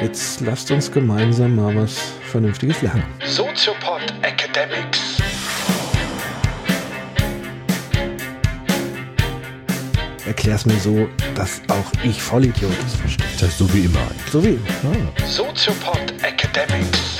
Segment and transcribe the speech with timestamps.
[0.00, 1.98] Jetzt lasst uns gemeinsam mal was
[2.30, 3.04] Vernünftiges lernen.
[3.26, 5.18] Soziopod Academics.
[10.24, 13.26] Erklär's mir so, dass auch ich Vollidiot es verstehe.
[13.38, 14.10] Das ist so wie immer.
[14.32, 15.26] So wie immer.
[15.26, 17.18] Soziopod Academics.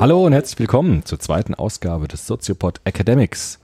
[0.00, 3.60] Hallo und herzlich willkommen zur zweiten Ausgabe des Soziopod Academics.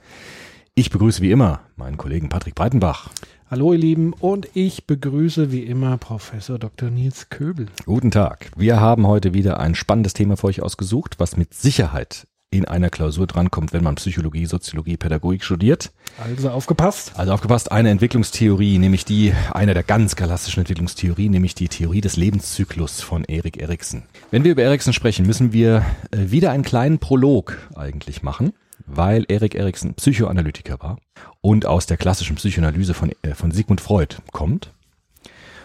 [0.73, 3.09] Ich begrüße wie immer meinen Kollegen Patrick Breitenbach.
[3.47, 6.89] Hallo ihr Lieben und ich begrüße wie immer Professor Dr.
[6.89, 7.67] Nils Köbel.
[7.85, 8.49] Guten Tag.
[8.55, 12.89] Wir haben heute wieder ein spannendes Thema für euch ausgesucht, was mit Sicherheit in einer
[12.89, 15.91] Klausur drankommt, wenn man Psychologie, Soziologie, Pädagogik studiert.
[16.17, 17.11] Also aufgepasst.
[17.17, 22.15] Also aufgepasst, eine Entwicklungstheorie, nämlich die, eine der ganz klassischen Entwicklungstheorien, nämlich die Theorie des
[22.15, 24.03] Lebenszyklus von Erik Erikson.
[24.31, 28.53] Wenn wir über Erikson sprechen, müssen wir äh, wieder einen kleinen Prolog eigentlich machen,
[28.85, 30.97] weil Erik Erikson Psychoanalytiker war
[31.41, 34.73] und aus der klassischen Psychoanalyse von, äh, von Sigmund Freud kommt.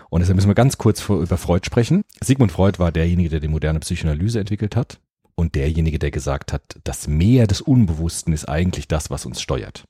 [0.08, 2.02] Und deshalb müssen wir ganz kurz über Freud sprechen.
[2.20, 4.98] Sigmund Freud war derjenige, der die moderne Psychoanalyse entwickelt hat
[5.36, 9.84] und derjenige, der gesagt hat, das Meer des Unbewussten ist eigentlich das, was uns steuert.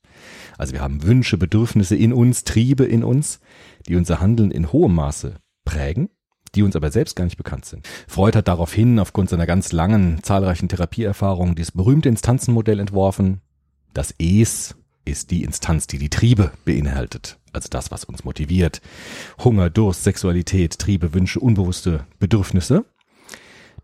[0.57, 3.39] Also wir haben Wünsche, Bedürfnisse in uns, Triebe in uns,
[3.87, 6.09] die unser Handeln in hohem Maße prägen,
[6.55, 7.87] die uns aber selbst gar nicht bekannt sind.
[8.07, 13.41] Freud hat daraufhin aufgrund seiner ganz langen, zahlreichen Therapieerfahrungen dieses berühmte Instanzenmodell entworfen.
[13.93, 17.37] Das Es ist die Instanz, die die Triebe beinhaltet.
[17.53, 18.81] Also das, was uns motiviert.
[19.43, 22.85] Hunger, Durst, Sexualität, Triebe, Wünsche, unbewusste Bedürfnisse.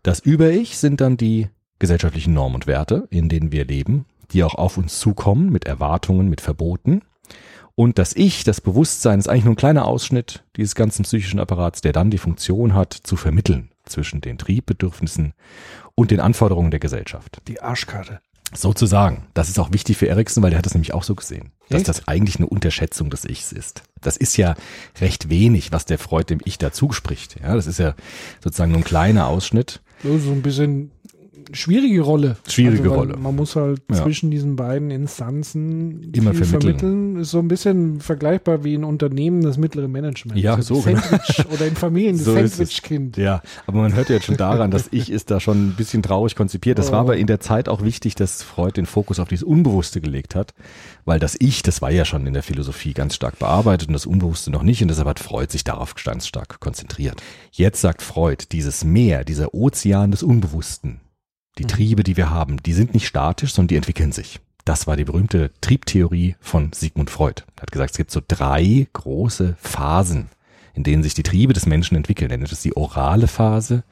[0.02, 4.54] Das Über-Ich sind dann die gesellschaftlichen Normen und Werte, in denen wir leben, die auch
[4.54, 7.02] auf uns zukommen mit Erwartungen, mit Verboten.
[7.74, 11.80] Und das Ich, das Bewusstsein, ist eigentlich nur ein kleiner Ausschnitt dieses ganzen psychischen Apparats,
[11.80, 15.32] der dann die Funktion hat, zu vermitteln zwischen den Triebbedürfnissen
[15.94, 17.38] und den Anforderungen der Gesellschaft.
[17.46, 18.20] Die Arschkarte.
[18.54, 19.26] Sozusagen.
[19.34, 21.80] Das ist auch wichtig für Erikson, weil der hat das nämlich auch so gesehen, dass
[21.80, 21.88] Echt?
[21.88, 23.82] das eigentlich eine Unterschätzung des Ichs ist.
[24.00, 24.54] Das ist ja
[25.00, 27.38] recht wenig, was der Freud dem Ich dazu spricht.
[27.40, 27.94] Ja, das ist ja
[28.42, 29.82] sozusagen nur ein kleiner Ausschnitt.
[30.02, 30.92] So, so ein bisschen
[31.52, 32.36] schwierige Rolle.
[32.48, 33.16] Schwierige weil Rolle.
[33.16, 34.02] Man muss halt Ja.
[34.02, 36.78] zwischen diesen beiden Instanzen Immer viel vermitteln.
[36.78, 37.16] vermitteln.
[37.20, 40.38] Ist so ein bisschen vergleichbar wie ein Unternehmen das mittlere Management.
[40.38, 41.00] Ja, das so, genau.
[41.00, 42.34] Sandwich oder in Familien das So.
[42.34, 43.16] Sandwich-Kind.
[43.16, 46.02] Ja, aber man hört ja jetzt schon daran, das Ich ist da schon ein bisschen
[46.02, 46.78] traurig konzipiert.
[46.78, 47.02] Das war Oh.
[47.02, 50.54] aber in der Zeit auch wichtig, dass Freud den Fokus auf dieses Unbewusste gelegt hat,
[51.04, 54.06] weil das Ich, das war ja schon in der Philosophie ganz stark bearbeitet und das
[54.06, 57.22] Unbewusste noch nicht und deshalb hat Freud sich darauf ganz stark konzentriert.
[57.52, 61.00] Jetzt sagt Freud, dieses Meer, dieser Ozean des Unbewussten,
[61.58, 64.40] die Triebe, die wir haben, die sind nicht statisch, sondern die entwickeln sich.
[64.64, 67.42] Das war die berühmte Triebtheorie von Sigmund Freud.
[67.56, 70.28] Er hat gesagt, es gibt so drei große Phasen,
[70.74, 72.30] in denen sich die Triebe des Menschen entwickeln.
[72.30, 73.84] Er nennt es die orale Phase,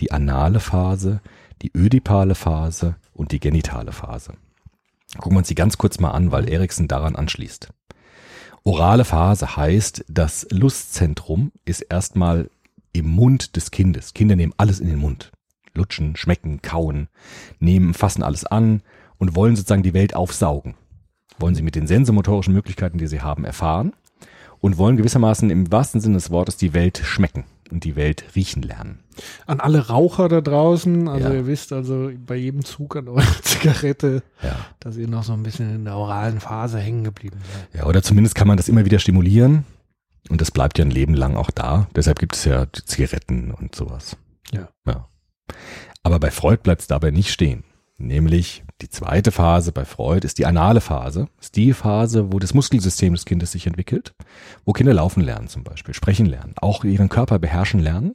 [0.00, 1.20] die anale Phase,
[1.62, 4.34] die ödipale Phase und die genitale Phase.
[5.14, 7.68] Gucken wir uns die ganz kurz mal an, weil Erikson daran anschließt.
[8.64, 12.50] Orale Phase heißt, das Lustzentrum ist erstmal
[12.92, 14.12] im Mund des Kindes.
[14.12, 15.32] Kinder nehmen alles in den Mund.
[15.78, 17.08] Lutschen, schmecken, kauen,
[17.58, 18.82] nehmen, fassen alles an
[19.16, 20.74] und wollen sozusagen die Welt aufsaugen.
[21.38, 23.92] Wollen sie mit den sensomotorischen Möglichkeiten, die sie haben, erfahren
[24.60, 28.62] und wollen gewissermaßen im wahrsten Sinne des Wortes die Welt schmecken und die Welt riechen
[28.62, 29.00] lernen.
[29.46, 31.34] An alle Raucher da draußen, also Ja.
[31.34, 34.56] ihr wisst also bei jedem Zug an eurer Zigarette, Ja.
[34.80, 37.80] dass ihr noch so ein bisschen in der oralen Phase hängen geblieben seid.
[37.82, 39.64] Ja, oder zumindest kann man das immer wieder stimulieren
[40.30, 41.86] und das bleibt ja ein Leben lang auch da.
[41.94, 44.16] Deshalb gibt es ja die Zigaretten und sowas.
[44.52, 44.68] Ja.
[44.86, 45.06] ja.
[46.02, 47.64] Aber bei Freud bleibt es dabei nicht stehen.
[48.00, 51.26] Nämlich die zweite Phase bei Freud ist die anale Phase.
[51.40, 54.14] Ist die Phase, wo das Muskelsystem des Kindes sich entwickelt,
[54.64, 58.14] wo Kinder laufen lernen zum Beispiel, sprechen lernen, auch ihren Körper beherrschen lernen.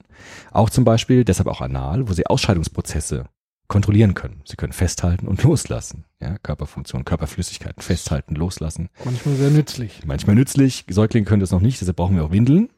[0.51, 3.25] Auch zum Beispiel, deshalb auch anal, wo sie Ausscheidungsprozesse
[3.67, 4.41] kontrollieren können.
[4.45, 6.05] Sie können festhalten und loslassen.
[6.21, 8.89] Ja, Körperfunktion, Körperflüssigkeiten festhalten, loslassen.
[9.03, 10.05] Manchmal sehr nützlich.
[10.05, 10.85] Manchmal nützlich.
[10.89, 12.69] Säuglinge können das noch nicht, deshalb brauchen wir auch Windeln.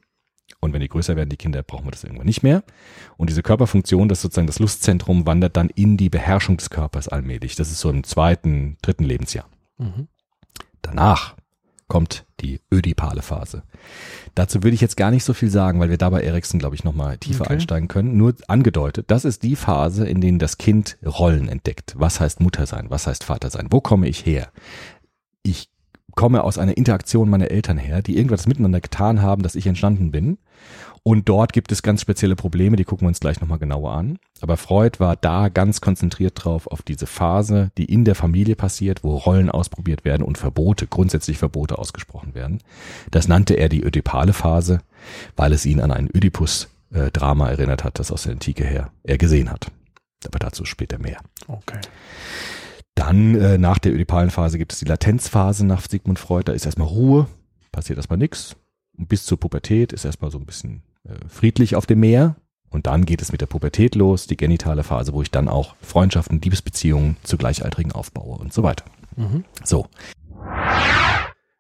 [0.59, 2.63] Und wenn die größer werden, die Kinder, brauchen wir das irgendwann nicht mehr.
[3.17, 7.56] Und diese Körperfunktion, das sozusagen das Lustzentrum, wandert dann in die Beherrschung des Körpers allmählich.
[7.56, 9.45] Das ist so im zweiten, dritten Lebensjahr.
[9.78, 10.07] Mhm.
[10.81, 11.35] Danach
[11.88, 13.63] kommt die ödipale Phase.
[14.33, 16.75] Dazu würde ich jetzt gar nicht so viel sagen, weil wir da bei Erikson, glaube
[16.75, 17.53] ich, nochmal tiefer Okay.
[17.53, 18.18] einsteigen können.
[18.18, 21.94] Nur angedeutet, das ist die Phase, in denen das Kind Rollen entdeckt.
[21.98, 22.89] Was heißt Mutter sein?
[22.89, 23.68] Was heißt Vater sein?
[23.69, 24.51] Wo komme ich her?
[25.44, 25.69] Ich
[26.15, 30.12] komme aus einer Interaktion meiner Eltern her, die irgendwas miteinander getan haben, dass ich entstanden
[30.12, 30.38] bin.
[31.03, 34.17] Und dort gibt es ganz spezielle Probleme, die gucken wir uns gleich nochmal genauer an.
[34.41, 39.03] Aber Freud war da ganz konzentriert drauf, auf diese Phase, die in der Familie passiert,
[39.03, 42.59] wo Rollen ausprobiert werden und Verbote, grundsätzlich Verbote ausgesprochen werden.
[43.12, 44.79] Das nannte er die ödipale Phase,
[45.35, 49.51] weil es ihn an ein Ödipus-Drama erinnert hat, das aus der Antike her er gesehen
[49.51, 49.67] hat.
[50.25, 51.19] Aber dazu später mehr.
[51.47, 51.81] Okay.
[52.95, 56.45] Dann äh, nach der ödipalen Phase gibt es die Latenzphase nach Sigmund Freud.
[56.45, 57.27] Da ist erstmal Ruhe,
[57.71, 58.56] passiert erstmal nichts.
[58.97, 62.38] Und bis zur Pubertät ist erstmal so ein bisschen äh, friedlich auf dem Meer.
[62.69, 65.75] Und dann geht es mit der Pubertät los, die genitale Phase, wo ich dann auch
[65.81, 68.86] Freundschaften, Liebesbeziehungen zu Gleichaltrigen aufbaue und so weiter.
[69.15, 69.45] Mhm.
[69.63, 69.88] So,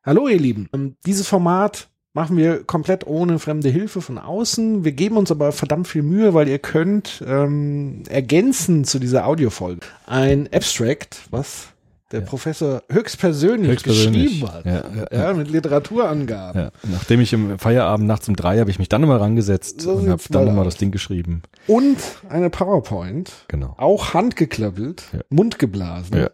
[0.05, 4.83] Hallo ihr Lieben, Ähm, dieses Format machen wir komplett ohne fremde Hilfe von außen.
[4.83, 9.81] Wir geben uns aber verdammt viel Mühe, weil ihr könnt ähm, ergänzen zu dieser Audiofolge
[10.07, 11.67] ein Abstract, was
[12.11, 14.39] der Professor höchstpersönlich, Höchstpersönlich.
[14.41, 14.65] geschrieben hat.
[14.65, 15.33] Ja, ja, ja.
[15.33, 16.61] mit Literaturangaben.
[16.61, 16.71] ja.
[16.83, 20.09] nachdem ich im Feierabend nachts um drei habe ich mich dann nochmal rangesetzt So und
[20.09, 21.41] habe dann mal nochmal das Ding geschrieben.
[21.67, 21.97] Und
[22.29, 23.73] eine PowerPoint, Genau.
[23.77, 25.19] auch handgeklappelt, Ja.
[25.29, 26.29] mundgeblasen, Ja.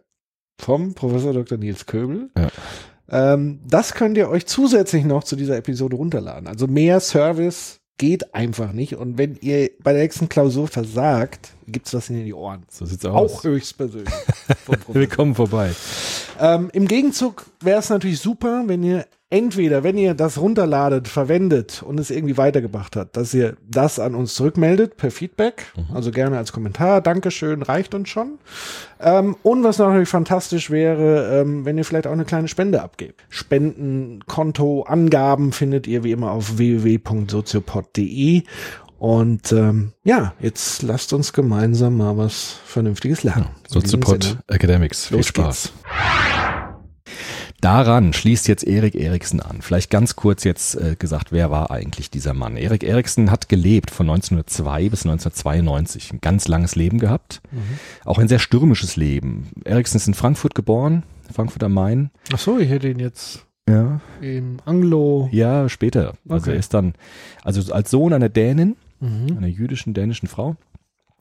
[0.60, 1.58] vom Professor Dr.
[1.58, 2.30] Nils Köbel.
[2.38, 2.50] Ja.
[3.12, 6.48] Ähm, das könnt ihr euch zusätzlich noch zu dieser Episode runterladen.
[6.48, 8.96] Also mehr Service geht einfach nicht.
[8.96, 12.64] Und wenn ihr bei der nächsten Klausur versagt, gibt's was in die Ohren.
[12.70, 13.32] So sieht's aus.
[13.32, 14.14] Auch höchstpersönlich.
[14.66, 14.96] Professor.
[14.96, 15.72] Willkommen vorbei.
[16.40, 21.82] Ähm, Im Gegenzug wäre es natürlich super, wenn ihr entweder, wenn ihr das runterladet, verwendet
[21.82, 25.72] und es irgendwie weitergebracht hat, dass ihr das an uns zurückmeldet per Feedback.
[25.94, 27.02] Also gerne als Kommentar.
[27.02, 28.38] Dankeschön, reicht uns schon.
[29.00, 33.24] Ähm, und was natürlich fantastisch wäre, ähm, wenn ihr vielleicht auch eine kleine Spende abgebt.
[33.30, 38.44] Spenden, Konto, Angaben findet ihr wie immer auf www.soziopod.de.
[39.00, 43.48] Und ähm, ja, jetzt lasst uns gemeinsam mal was Vernünftiges lernen.
[43.68, 45.08] Diesem Soziopod Academics.
[45.08, 45.72] Viel Los Spaß.
[45.74, 46.51] geht's.
[47.62, 49.62] Daran schließt jetzt Erik Eriksen an.
[49.62, 52.58] Vielleicht ganz kurz jetzt äh, gesagt, wer war eigentlich dieser Mann?
[52.58, 56.14] Erik Eriksen hat gelebt von 1902 bis 1992.
[56.14, 57.42] Ein ganz langes Leben gehabt.
[58.04, 59.50] Auch ein sehr stürmisches Leben.
[59.64, 62.10] Eriksen ist in Frankfurt geboren, Frankfurt am Main.
[62.34, 65.30] Ach so, ich hätte ihn jetzt Ja, im Anglo.
[65.32, 66.14] ja, später.
[66.28, 66.54] Also Okay.
[66.54, 66.94] er ist dann,
[67.44, 69.38] also als Sohn einer Dänin, Mhm.
[69.38, 70.56] einer jüdischen dänischen Frau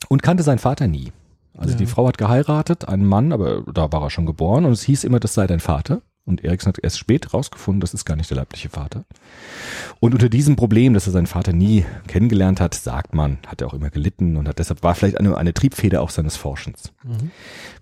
[0.08, 1.12] und kannte seinen Vater nie.
[1.56, 1.78] Also Ja.
[1.78, 5.04] die Frau hat geheiratet, einen Mann, aber da war er schon geboren und es hieß
[5.04, 6.00] immer, das sei dein Vater.
[6.30, 9.04] Und Eriksen hat erst spät rausgefunden, das ist gar nicht der leibliche Vater.
[9.98, 13.66] Und unter diesem Problem, dass er seinen Vater nie kennengelernt hat, sagt man, hat er
[13.66, 16.92] auch immer gelitten und hat deshalb war vielleicht eine, eine Triebfeder auch seines Forschens.
[17.02, 17.32] Mhm.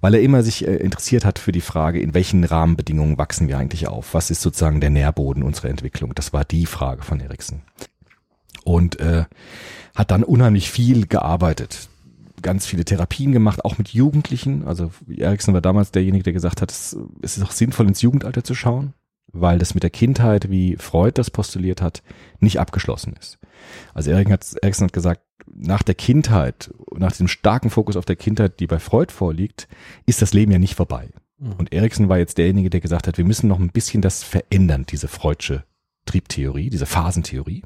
[0.01, 3.59] Weil er immer sich äh, interessiert hat für die Frage, in welchen Rahmenbedingungen wachsen wir
[3.59, 4.15] eigentlich auf?
[4.15, 6.15] Was ist sozusagen der Nährboden unserer Entwicklung?
[6.15, 7.61] Das war die Frage von Eriksen.
[8.65, 9.27] Und äh,
[9.95, 11.91] hat dann unheimlich viel gearbeitet.
[12.43, 14.67] Ganz viele Therapien gemacht, auch mit Jugendlichen.
[14.67, 18.55] Also Eriksen war damals derjenige, der gesagt hat, es, ist auch sinnvoll, ins Jugendalter zu
[18.55, 18.95] schauen,
[19.33, 22.03] weil das mit der Kindheit, wie Freud das postuliert hat,
[22.41, 23.39] nicht abgeschlossen ist.
[23.95, 25.23] Also Eriksen hat, Eriksen hat gesagt,
[25.55, 29.69] nach der Kindheit, nach dem starken Fokus auf der Kindheit, die bei Freud vorliegt,
[30.07, 31.09] ist das Leben ja nicht vorbei.
[31.39, 31.53] Mhm.
[31.53, 34.85] Und Eriksen war jetzt derjenige, der gesagt hat, wir müssen noch ein bisschen das verändern,
[34.89, 35.65] diese Freudsche
[36.07, 37.63] Triebtheorie, diese Phasentheorie.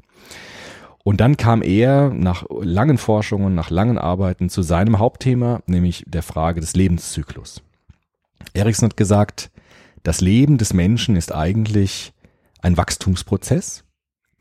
[1.03, 6.23] Und dann kam er nach langen Forschungen, nach langen Arbeiten zu seinem Hauptthema, nämlich der
[6.23, 7.61] Frage des Lebenszyklus.
[8.53, 9.51] Eriksen hat gesagt,
[10.03, 12.13] das Leben des Menschen ist eigentlich
[12.61, 13.83] ein Wachstumsprozess,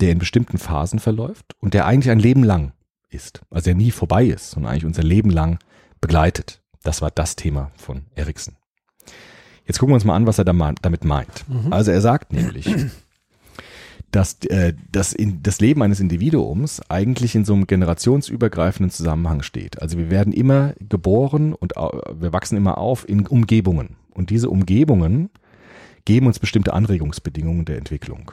[0.00, 2.72] der in bestimmten Phasen verläuft und der eigentlich ein Leben lang
[3.10, 3.42] ist.
[3.50, 5.58] Also der nie vorbei ist, sondern eigentlich unser Leben lang
[6.00, 6.60] begleitet.
[6.82, 8.56] Das war das Thema von Eriksen.
[9.66, 11.44] Jetzt gucken wir uns mal an, was er damit meint.
[11.70, 12.68] Also er sagt nämlich,
[14.12, 19.82] dass äh, das, in, das Leben eines Individuums eigentlich in so einem generationsübergreifenden Zusammenhang steht.
[19.82, 23.96] Also wir werden immer geboren und wir wachsen immer auf in Umgebungen.
[24.10, 25.30] Und diese Umgebungen
[26.04, 28.32] geben uns bestimmte Anregungsbedingungen der Entwicklung.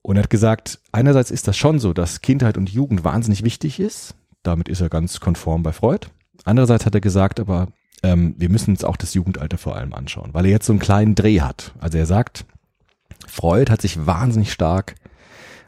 [0.00, 3.78] Und er hat gesagt, einerseits ist das schon so, dass Kindheit und Jugend wahnsinnig wichtig
[3.78, 4.14] ist.
[4.42, 6.06] Damit ist er ganz konform bei Freud.
[6.44, 7.68] Andererseits hat er gesagt, aber
[8.02, 10.80] ähm, wir müssen uns auch das Jugendalter vor allem anschauen, weil er jetzt so einen
[10.80, 11.74] kleinen Dreh hat.
[11.80, 12.46] Also er sagt,
[13.26, 14.94] Freud hat sich wahnsinnig stark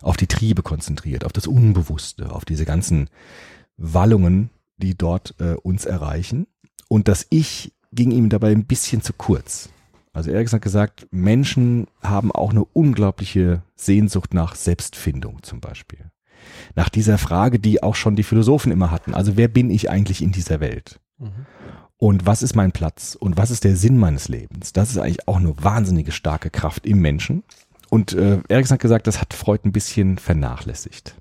[0.02, 3.08] auf die Triebe konzentriert, auf das Unbewusste, auf diese ganzen
[3.76, 6.46] Wallungen, die dort äh, uns erreichen.
[6.88, 9.70] Und das Ich ging ihm dabei ein bisschen zu kurz.
[10.12, 16.10] Also er hat gesagt, Menschen haben auch eine unglaubliche Sehnsucht nach Selbstfindung zum Beispiel.
[16.74, 19.14] Nach dieser Frage, die auch schon die Philosophen immer hatten.
[19.14, 21.00] Also wer bin ich eigentlich in dieser Welt?
[21.18, 21.46] Mhm.
[21.98, 23.16] Und was ist mein Platz?
[23.16, 24.72] Und was ist der Sinn meines Lebens?
[24.72, 27.42] Das ist eigentlich auch eine wahnsinnige starke Kraft im Menschen.
[27.90, 31.16] Und äh, Erikson hat gesagt, das hat Freud ein bisschen vernachlässigt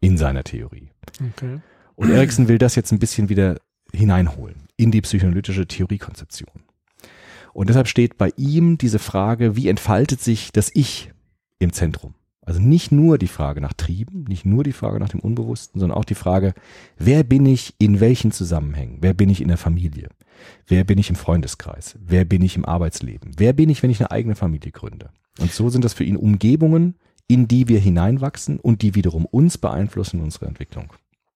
[0.00, 0.90] in seiner Theorie.
[1.32, 1.60] Okay.
[1.96, 3.60] Und Erikson will das jetzt ein bisschen wieder
[3.92, 6.64] hineinholen in die psychoanalytische Theoriekonzeption.
[7.52, 11.12] Und deshalb steht bei ihm diese Frage, wie entfaltet sich das Ich
[11.58, 12.14] im Zentrum?
[12.44, 15.96] Also nicht nur die Frage nach Trieben, nicht nur die Frage nach dem Unbewussten, sondern
[15.96, 16.54] auch die Frage,
[16.98, 18.98] wer bin ich in welchen Zusammenhängen?
[19.00, 20.08] Wer bin ich in der Familie?
[20.66, 21.96] Wer bin ich im Freundeskreis?
[22.04, 23.30] Wer bin ich im Arbeitsleben?
[23.36, 25.10] Wer bin ich, wenn ich eine eigene Familie gründe?
[25.38, 26.96] Und so sind das für ihn Umgebungen,
[27.28, 30.92] in die wir hineinwachsen und die wiederum uns beeinflussen in unserer Entwicklung.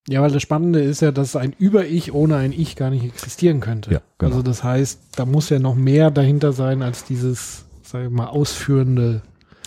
[0.08, 3.60] Ja, weil das Spannende ist ja, dass ein Über-Ich ohne ein Ich gar nicht existieren
[3.60, 3.92] könnte.
[3.92, 4.32] Ja, genau.
[4.32, 8.26] Also das heißt, da muss ja noch mehr dahinter sein als dieses, sag ich mal,
[8.26, 9.22] ausführende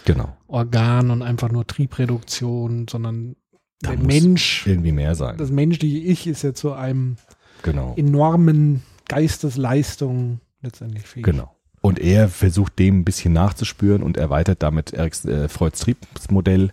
[0.10, 0.36] Genau.
[0.48, 3.36] Organ und einfach nur Triebreduktion, sondern
[3.82, 5.38] Da der Mensch, irgendwie mehr sein.
[5.38, 7.18] das menschliche Ich ist ja zu einem
[7.62, 7.94] genau.
[7.96, 11.26] enormen Geistesleistung letztendlich fähig.
[11.26, 11.56] Genau.
[11.82, 16.72] Und er versucht dem ein bisschen nachzuspüren und erweitert damit Eriks, äh, Freuds Triebsmodell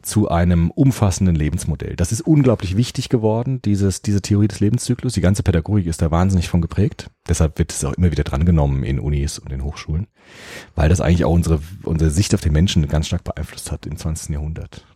[0.00, 1.96] zu einem umfassenden Lebensmodell.
[1.96, 5.12] Das ist unglaublich wichtig geworden, dieses, diese Theorie des Lebenszyklus.
[5.12, 7.10] Die ganze Pädagogik ist da wahnsinnig von geprägt.
[7.28, 10.06] Deshalb wird es auch immer wieder drangenommen in Unis und in Hochschulen,
[10.74, 13.98] weil das eigentlich auch unsere, unsere Sicht auf den Menschen ganz stark beeinflusst hat im
[13.98, 14.30] 20.
[14.30, 14.86] Jahrhundert.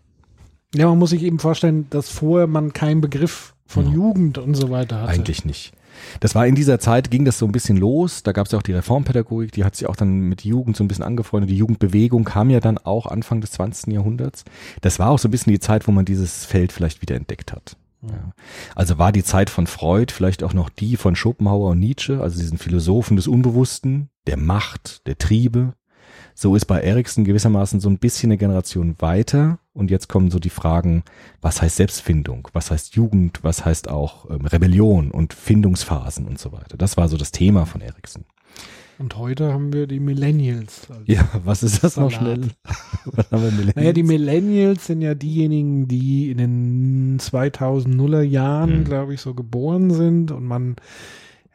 [0.75, 3.93] Ja, man muss sich eben vorstellen, dass vorher man keinen Begriff von Mhm.
[3.93, 5.13] Jugend und so weiter hatte.
[5.13, 5.73] Eigentlich nicht.
[6.21, 8.23] Das war in dieser Zeit, ging das so ein bisschen los.
[8.23, 10.85] Da gab es ja auch die Reformpädagogik, die hat sich auch dann mit Jugend so
[10.85, 11.51] ein bisschen angefreundet.
[11.51, 13.93] Die Jugendbewegung kam ja dann auch Anfang des 20.
[13.93, 14.45] Jahrhunderts.
[14.81, 17.53] Das war auch so ein bisschen die Zeit, wo man dieses Feld vielleicht wieder entdeckt
[17.53, 17.77] hat.
[18.03, 18.33] Ja.
[18.75, 22.39] Also war die Zeit von Freud vielleicht auch noch die von Schopenhauer und Nietzsche, also
[22.39, 25.75] diesen Philosophen des Unbewussten, der Macht, der Triebe.
[26.35, 29.59] So ist bei Erikson gewissermaßen so ein bisschen eine Generation weiter.
[29.75, 31.03] Und jetzt kommen so die Fragen,
[31.41, 36.53] was heißt Selbstfindung, was heißt Jugend, was heißt auch ähm, Rebellion und Findungsphasen und so
[36.53, 36.77] weiter.
[36.77, 38.25] Das war so das Thema von Erikson.
[38.99, 40.87] Und heute haben wir die Millennials.
[41.07, 42.35] Ja, was ist das noch Salat.
[42.39, 42.49] schnell?
[43.07, 43.77] was haben wir Millennials?
[43.77, 48.85] Naja, die Millennials sind ja diejenigen, die in den 2000er Jahren, Mhm.
[48.85, 50.77] glaube ich, so geboren sind und man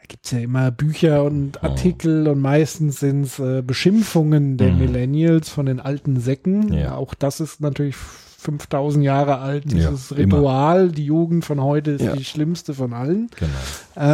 [0.08, 4.80] da gibt's ja immer Bücher und Artikel und meistens sind es äh, Beschimpfungen der Mhm.
[4.80, 6.72] Millennials von den alten Säcken.
[6.74, 6.96] Ja.
[6.96, 10.38] Auch das ist natürlich 5000 Jahre alt, Ja, dieses immer.
[10.38, 10.90] Ritual.
[10.92, 12.16] Die Jugend von heute ist Ja.
[12.16, 13.30] die schlimmste von allen.
[13.38, 13.52] Genau.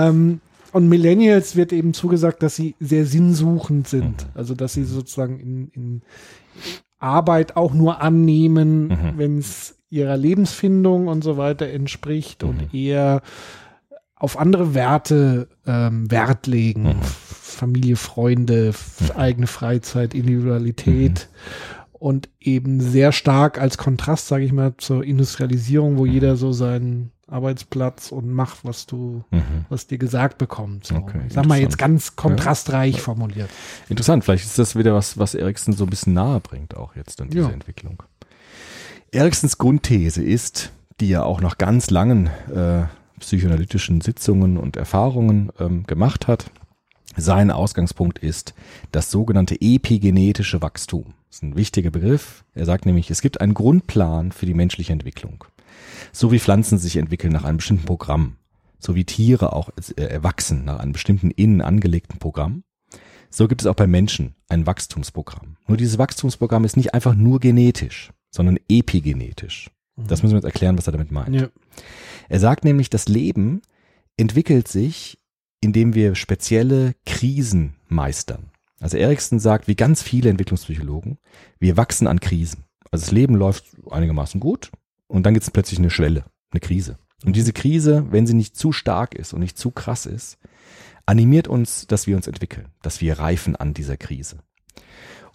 [0.08, 4.24] Ähm, und Millennials wird eben zugesagt, dass sie sehr sinnsuchend sind.
[4.24, 4.30] Mhm.
[4.34, 6.02] Also, dass sie sozusagen in, in
[7.00, 9.14] Arbeit auch nur annehmen, Mhm.
[9.18, 12.50] wenn es ihrer Lebensfindung und so weiter entspricht Mhm.
[12.50, 13.22] und eher
[14.24, 16.84] auf andere Werte ähm, Wert legen.
[16.84, 16.96] Mhm.
[17.03, 21.27] Familie, Freunde, f- eigene Freizeit, Individualität.
[21.92, 27.12] Und eben sehr stark als Kontrast, sage ich mal, zur Industrialisierung, wo jeder so seinen
[27.27, 29.65] Arbeitsplatz und macht, was du Mhm.
[29.70, 30.88] was dir gesagt bekommt.
[30.88, 30.96] So.
[30.96, 33.50] Okay, ich sag mal jetzt ganz kontrastreich formuliert.
[33.89, 37.20] Interessant, vielleicht ist das wieder was, was Erikson so ein bisschen nahe bringt, auch jetzt
[37.20, 37.50] dann diese Ja.
[37.50, 38.03] Entwicklung.
[39.12, 42.84] Eriksons Grundthese ist, die er auch nach ganz langen äh,
[43.24, 46.51] psychoanalytischen Sitzungen und Erfahrungen ähm, gemacht hat.
[47.15, 48.53] Sein Ausgangspunkt ist
[48.92, 51.13] das sogenannte epigenetische Wachstum.
[51.30, 52.44] Das ist ein wichtiger Begriff.
[52.53, 55.46] Er sagt nämlich, es gibt einen Grundplan für die menschliche Entwicklung.
[56.12, 58.36] So wie Pflanzen sich entwickeln nach einem bestimmten Programm,
[58.80, 62.63] so wie Tiere auch äh, erwachsen nach einem bestimmten innen angelegten Programm,
[63.30, 65.58] so gibt es auch bei Menschen ein Wachstumsprogramm.
[65.68, 69.72] Nur dieses Wachstumsprogramm ist nicht einfach nur genetisch, sondern epigenetisch.
[69.96, 71.36] Das müssen wir jetzt erklären, was er damit meint.
[71.36, 71.48] Ja.
[72.30, 73.62] Er sagt nämlich, das Leben
[74.18, 75.18] entwickelt sich,
[75.62, 78.51] indem wir spezielle Krisen meistern.
[78.80, 81.18] Also Erikson sagt, wie ganz viele Entwicklungspsychologen,
[81.60, 82.65] wir wachsen an Krisen.
[82.92, 84.72] Also das Leben läuft einigermaßen gut
[85.08, 86.98] und dann gibt es plötzlich eine Schwelle, eine Krise.
[87.24, 90.38] Und diese Krise, wenn sie nicht zu stark ist und nicht zu krass ist,
[91.06, 94.39] animiert uns, dass wir uns entwickeln, dass wir reifen an dieser Krise.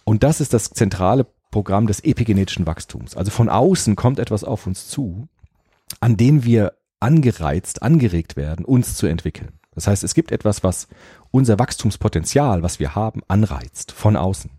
[0.03, 3.17] Und das ist das zentrale Programm des epigenetischen Wachstums.
[3.17, 5.27] Also von außen kommt etwas auf uns zu,
[5.99, 9.53] an dem wir angereizt, angeregt werden, uns zu entwickeln.
[9.71, 10.87] Das heißt, es gibt etwas, was
[11.31, 14.51] unser Wachstumspotenzial, was wir haben, anreizt von außen.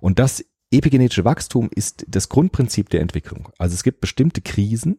[0.00, 3.48] Und das epigenetische Wachstum ist das Grundprinzip der Entwicklung.
[3.58, 4.98] Also es gibt bestimmte Krisen,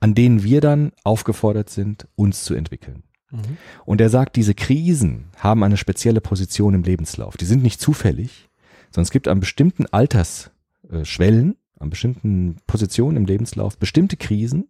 [0.00, 3.02] an denen wir dann aufgefordert sind, uns zu entwickeln.
[3.30, 3.56] Mhm.
[3.84, 7.36] Und er sagt, diese Krisen haben eine spezielle Position im Lebenslauf.
[7.36, 8.48] Die sind nicht zufällig,
[8.90, 14.68] sondern es gibt an bestimmten Altersschwellen, an bestimmten Positionen im Lebenslauf bestimmte Krisen,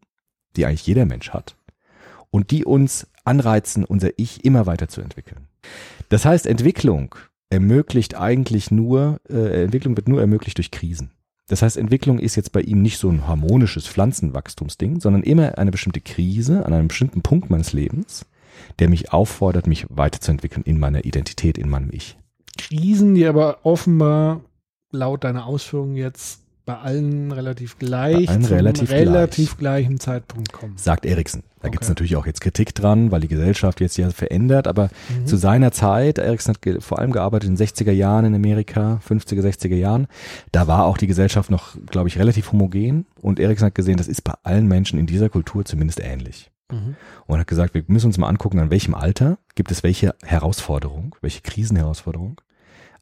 [0.57, 1.57] die eigentlich jeder Mensch hat
[2.31, 5.49] und die uns anreizen, unser Ich immer weiterzuentwickeln.
[6.09, 7.15] Das heißt, Entwicklung
[7.51, 11.11] ermöglicht eigentlich nur, äh, Entwicklung wird nur ermöglicht durch Krisen.
[11.49, 15.71] Das heißt, Entwicklung ist jetzt bei ihm nicht so ein harmonisches Pflanzenwachstumsding, sondern immer eine
[15.71, 18.27] bestimmte Krise an einem bestimmten Punkt meines Lebens,
[18.79, 22.17] der mich auffordert, mich weiterzuentwickeln in meiner Identität, in meinem Ich.
[22.59, 24.41] Krisen, die aber offenbar
[24.91, 30.77] laut deiner Ausführungen jetzt bei allen relativ gleich, Bei allen relativ relativ gleichen Zeitpunkt kommen.
[30.77, 31.43] Sagt Erikson.
[31.61, 31.71] Da Okay.
[31.71, 35.27] gibt's natürlich auch jetzt Kritik dran, weil die Gesellschaft jetzt ja verändert, aber Mhm.
[35.27, 39.43] zu seiner Zeit, Erikson hat vor allem gearbeitet in den 60er Jahren in Amerika, 50er,
[39.43, 40.09] 60er Jahren,
[40.53, 44.09] da war auch die Gesellschaft noch, glaube ich, relativ homogen und Erikson hat gesehen, das
[44.09, 46.51] ist bei allen Menschen in dieser Kultur zumindest ähnlich.
[46.71, 46.97] Mhm.
[47.27, 51.15] Und hat gesagt, wir müssen uns mal angucken, an welchem Alter gibt es welche Herausforderung,
[51.21, 52.41] welche Krisenherausforderung,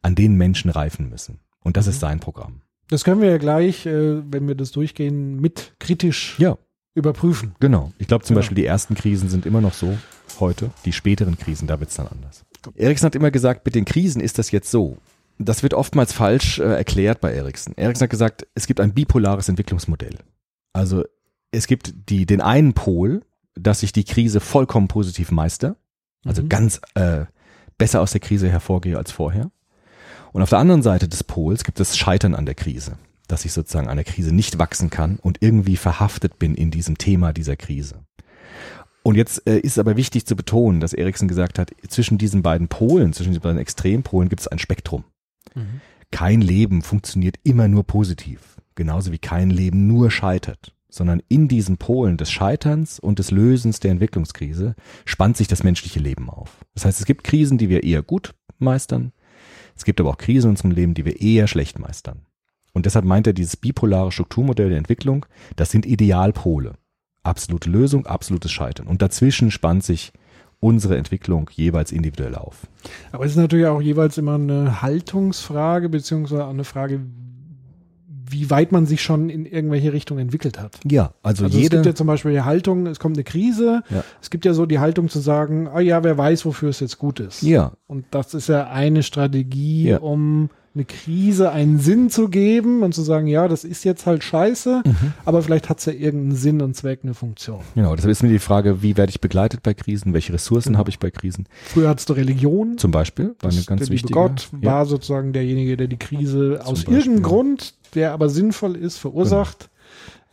[0.03, 1.39] an denen Menschen reifen müssen.
[1.63, 2.61] Und das ist sein Programm.
[2.89, 6.57] Das können wir ja gleich, äh, wenn wir das durchgehen, mit kritisch Ja,
[6.93, 7.55] überprüfen.
[7.59, 7.91] Genau.
[7.97, 8.39] Ich glaube zum Ja.
[8.39, 9.97] Beispiel, die ersten Krisen sind immer noch so
[10.39, 10.69] heute.
[10.85, 12.43] Die späteren Krisen, da wird's dann anders.
[12.75, 14.97] Erikson hat immer gesagt, mit den Krisen ist das jetzt so.
[15.37, 17.73] Das wird oftmals falsch äh, erklärt bei Erikson.
[17.75, 20.17] Erikson hat gesagt, es gibt ein bipolares Entwicklungsmodell.
[20.73, 21.03] Also
[21.51, 23.21] es gibt die, den einen Pol,
[23.55, 25.75] dass ich die Krise vollkommen positiv meister,
[26.25, 26.49] also Mhm.
[26.49, 27.25] ganz äh,
[27.77, 29.51] besser aus der Krise hervorgehe als vorher.
[30.35, 32.97] Und auf der anderen Seite des Pols gibt es Scheitern an der Krise,
[33.29, 36.97] dass ich sozusagen an der Krise nicht wachsen kann und irgendwie verhaftet bin in diesem
[36.97, 38.03] Thema dieser Krise.
[39.01, 42.67] Und jetzt äh, ist aber wichtig zu betonen, dass Erikson gesagt hat, zwischen diesen beiden
[42.67, 45.05] Polen, zwischen diesen beiden Extrempolen gibt es ein Spektrum.
[45.53, 45.79] Mhm.
[46.11, 51.77] Kein Leben funktioniert immer nur positiv, genauso wie kein Leben nur scheitert, sondern in diesen
[51.77, 54.75] Polen des Scheiterns und des Lösens der Entwicklungskrise
[55.05, 56.57] spannt sich das menschliche Leben auf.
[56.73, 59.13] Das heißt, es gibt Krisen, die wir eher gut meistern,
[59.75, 62.21] es gibt aber auch Krisen in unserem Leben, die wir eher schlecht meistern.
[62.73, 66.73] Und deshalb meint er dieses bipolare Strukturmodell der Entwicklung, das sind Idealpole.
[67.23, 68.87] Absolute Lösung, absolutes Scheitern.
[68.87, 70.11] Und dazwischen spannt sich
[70.59, 72.67] unsere Entwicklung jeweils individuell auf.
[73.11, 77.01] Aber es ist natürlich auch jeweils immer eine Haltungsfrage, beziehungsweise eine Frage,
[78.29, 80.79] wie weit man sich schon in irgendwelche Richtungen entwickelt hat.
[80.89, 81.77] Ja, also, Also es jede.
[81.77, 83.83] gibt ja zum Beispiel die Haltung, es kommt eine Krise.
[83.89, 84.03] Ja.
[84.21, 86.97] Es gibt ja so die Haltung zu sagen, ah ja, wer weiß, wofür es jetzt
[86.97, 87.41] gut ist.
[87.43, 89.97] ja, Und das ist ja eine Strategie, Ja.
[89.99, 94.23] um eine Krise einen Sinn zu geben und zu sagen, ja, das ist jetzt halt
[94.23, 95.13] scheiße, Mhm.
[95.23, 97.61] aber vielleicht hat es ja irgendeinen Sinn und Zweck, eine Funktion.
[97.75, 100.89] Genau, deshalb ist mir die Frage, wie werde ich begleitet bei Krisen, welche Ressourcen habe
[100.89, 101.47] ich bei Krisen?
[101.63, 102.77] Früher hattest du Religion.
[102.77, 104.13] Zum Beispiel, war eine ganz der wichtige.
[104.13, 104.71] Gott ja.
[104.71, 106.97] war sozusagen derjenige, der die Krise aus Beispiel.
[106.97, 109.69] irgendeinem Grund, der aber sinnvoll ist, verursacht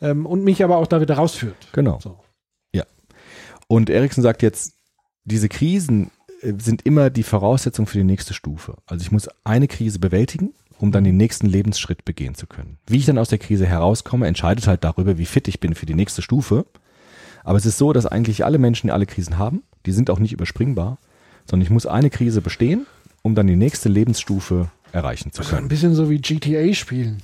[0.00, 1.56] ähm, und mich aber auch da wieder rausführt.
[1.72, 1.98] Genau.
[2.02, 2.18] So.
[3.68, 4.74] Und Erikson sagt jetzt,
[5.24, 6.10] diese Krisen
[6.58, 8.76] sind immer die Voraussetzung für die nächste Stufe.
[8.86, 12.78] Also ich muss eine Krise bewältigen, um dann den nächsten Lebensschritt begehen zu können.
[12.86, 15.86] Wie ich dann aus der Krise herauskomme, entscheidet halt darüber, wie fit ich bin für
[15.86, 16.66] die nächste Stufe.
[17.44, 19.62] Aber es ist so, dass eigentlich alle Menschen alle Krisen haben.
[19.86, 20.98] Die sind auch nicht überspringbar,
[21.46, 22.86] sondern ich muss eine Krise bestehen,
[23.22, 25.68] um dann die nächste Lebensstufe erreichen zu Also ein können.
[25.68, 27.18] bisschen so wie GTA spielen.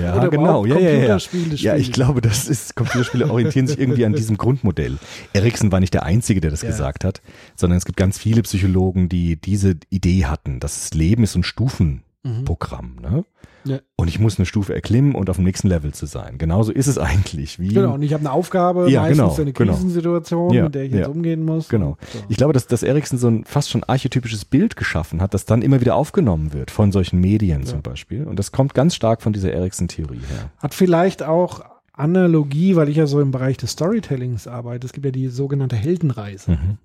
[0.00, 0.64] Ja, Oder genau.
[0.66, 1.18] Ja, ja, ja.
[1.54, 4.98] Ja, ich glaube, das ist, Computerspiele orientieren sich irgendwie an diesem Grundmodell.
[5.32, 6.68] Erikson war nicht der Einzige, der das Ja.
[6.68, 7.22] gesagt hat,
[7.56, 10.60] sondern es gibt ganz viele Psychologen, die diese Idee hatten.
[10.60, 12.96] Das Leben ist ein Stufenprogramm.
[13.00, 13.24] Ne?
[13.64, 13.78] Ja.
[13.96, 16.38] Und ich muss eine Stufe erklimmen und auf dem nächsten Level zu sein.
[16.38, 17.58] Genauso ist es eigentlich.
[17.58, 19.72] Wie, Genau, und ich habe eine Aufgabe, Ja, meistens genau, eine genau.
[19.72, 21.68] Krisensituation, Ja, mit der ich jetzt umgehen muss.
[21.68, 21.96] Genau.
[22.12, 22.18] So.
[22.28, 25.62] Ich glaube, dass, dass Erikson so ein fast schon archetypisches Bild geschaffen hat, das dann
[25.62, 28.24] immer wieder aufgenommen wird von solchen Medien zum Beispiel.
[28.24, 30.50] Und das kommt ganz stark von dieser Erikson-Theorie her.
[30.58, 34.86] Hat vielleicht auch Analogie, weil ich ja so im Bereich des Storytellings arbeite.
[34.86, 36.52] Es gibt ja die sogenannte Heldenreise.
[36.52, 36.78] Mhm.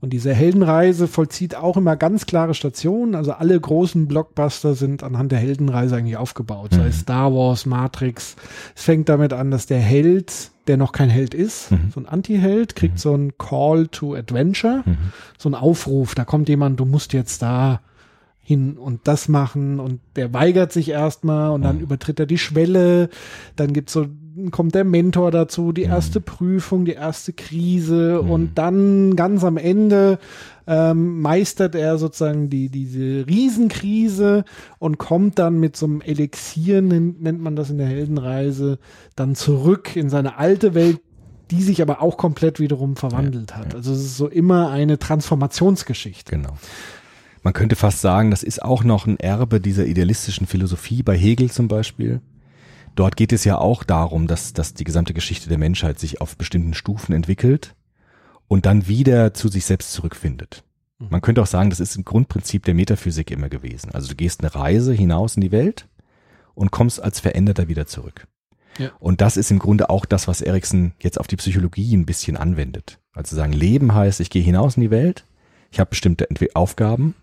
[0.00, 3.14] Und diese Heldenreise vollzieht auch immer ganz klare Stationen.
[3.14, 6.72] Also alle großen Blockbuster sind anhand der Heldenreise eigentlich aufgebaut.
[6.74, 6.88] Sei Mhm.
[6.88, 8.36] es Star Wars, Matrix.
[8.76, 11.90] Es fängt damit an, dass der Held, der noch kein Held ist, Mhm.
[11.94, 14.84] so ein Anti-Held, kriegt so ein Call to Adventure,
[15.38, 16.14] so ein Aufruf.
[16.14, 17.80] Da kommt jemand, du musst jetzt da
[18.46, 23.08] hin und das machen und der weigert sich erstmal und dann übertritt er die Schwelle.
[23.56, 24.06] Dann gibt's so,
[24.50, 30.18] kommt der Mentor dazu, die erste Prüfung, die erste Krise und dann ganz am Ende
[30.66, 34.44] ähm, meistert er sozusagen die, diese Riesenkrise
[34.78, 38.78] und kommt dann mit so einem Elixier, nennt, nennt man das in der Heldenreise,
[39.16, 41.00] dann zurück in seine alte Welt,
[41.50, 43.74] die sich aber auch komplett wiederum verwandelt hat.
[43.74, 46.36] Also es ist so immer eine Transformationsgeschichte.
[46.36, 46.54] Genau.
[47.44, 51.50] Man könnte fast sagen, das ist auch noch ein Erbe dieser idealistischen Philosophie bei Hegel
[51.50, 52.22] zum Beispiel.
[52.94, 56.38] Dort geht es ja auch darum, dass, dass die gesamte Geschichte der Menschheit sich auf
[56.38, 57.74] bestimmten Stufen entwickelt
[58.48, 60.64] und dann wieder zu sich selbst zurückfindet.
[61.10, 63.90] Man könnte auch sagen, das ist ein Grundprinzip der Metaphysik immer gewesen.
[63.92, 65.86] Also du gehst eine Reise hinaus in die Welt
[66.54, 68.26] und kommst als Veränderter wieder zurück.
[68.78, 68.90] Ja.
[69.00, 72.38] Und das ist im Grunde auch das, was Erikson jetzt auf die Psychologie ein bisschen
[72.38, 73.00] anwendet.
[73.12, 75.26] Also sagen, Leben heißt, ich gehe hinaus in die Welt,
[75.70, 77.14] ich habe bestimmte Aufgaben,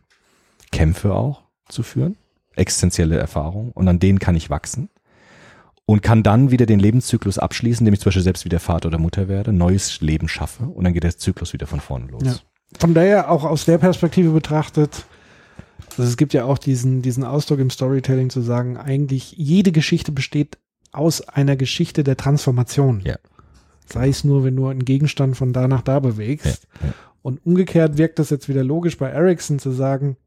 [0.71, 2.17] Kämpfe auch zu führen,
[2.55, 4.89] existenzielle Erfahrungen und an denen kann ich wachsen
[5.86, 8.97] und kann dann wieder den Lebenszyklus abschließen, indem ich zum Beispiel selbst wieder Vater oder
[8.97, 12.23] Mutter werde, neues Leben schaffe und dann geht der Zyklus wieder von vorne los.
[12.23, 12.36] Ja.
[12.79, 15.05] Von daher auch aus der Perspektive betrachtet,
[15.97, 20.12] also es gibt ja auch diesen, diesen Ausdruck im Storytelling zu sagen, eigentlich jede Geschichte
[20.12, 20.57] besteht
[20.91, 23.01] aus einer Geschichte der Transformation.
[23.05, 23.17] Ja.
[23.86, 26.67] Sei es nur, wenn du einen Gegenstand von da nach da bewegst.
[26.81, 26.93] Ja, ja.
[27.21, 30.17] Und umgekehrt wirkt das jetzt wieder logisch bei Ericsson zu sagen,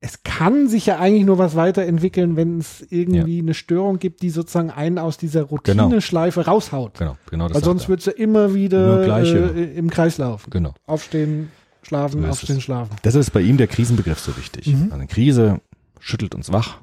[0.00, 4.30] es kann sich ja eigentlich nur was weiterentwickeln, wenn es irgendwie eine Störung gibt, die
[4.30, 5.84] sozusagen einen aus dieser Genau.
[5.84, 6.98] Routineschleife raushaut.
[6.98, 9.38] Genau, genau das Weil sonst wird es ja immer wieder gleiche.
[9.56, 10.50] äh, im Kreis laufen.
[10.50, 10.74] Genau.
[10.86, 11.50] Aufstehen,
[11.82, 12.62] schlafen, So aufstehen, es.
[12.62, 12.94] schlafen.
[13.02, 14.68] Deshalb ist bei ihm der Krisenbegriff so wichtig.
[14.68, 14.92] Mhm.
[14.92, 15.60] Eine Krise
[15.98, 16.78] schüttelt uns wach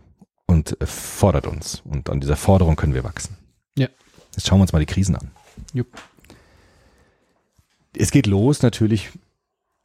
[0.45, 1.81] und äh, fordert uns.
[1.85, 3.37] Und an dieser Forderung können wir wachsen.
[3.77, 3.87] Ja.
[4.35, 5.31] Jetzt schauen wir uns mal die Krisen an.
[5.73, 5.87] Jupp.
[7.97, 9.09] Es geht los natürlich,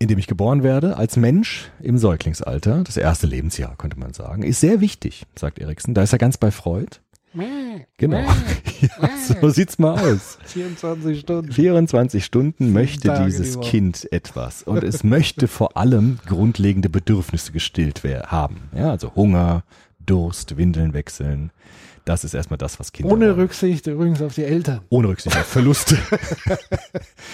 [0.00, 2.82] indem ich geboren werde, als Mensch im Säuglingsalter.
[2.84, 4.42] Das erste Lebensjahr, könnte man sagen.
[4.42, 5.94] Ist sehr wichtig, sagt Erikson.
[5.94, 6.96] Da ist er ganz bei Freud.
[7.96, 8.24] Genau.
[8.80, 9.10] Ja,
[9.40, 10.38] so sieht's mal aus.
[10.46, 11.52] 24 Stunden.
[11.52, 13.68] 24 Stunden möchte Tage die dieses Woche.
[13.68, 14.62] Kind etwas.
[14.62, 18.70] Und es möchte vor allem grundlegende Bedürfnisse gestillt haben.
[18.74, 19.64] Ja, also Hunger,
[19.98, 21.50] Durst, Windeln wechseln.
[22.04, 23.40] Das ist erstmal das, was Kinder Ohne wollen.
[23.40, 24.80] Rücksicht übrigens auf die Eltern.
[24.88, 25.96] Ohne Rücksicht auf Verluste.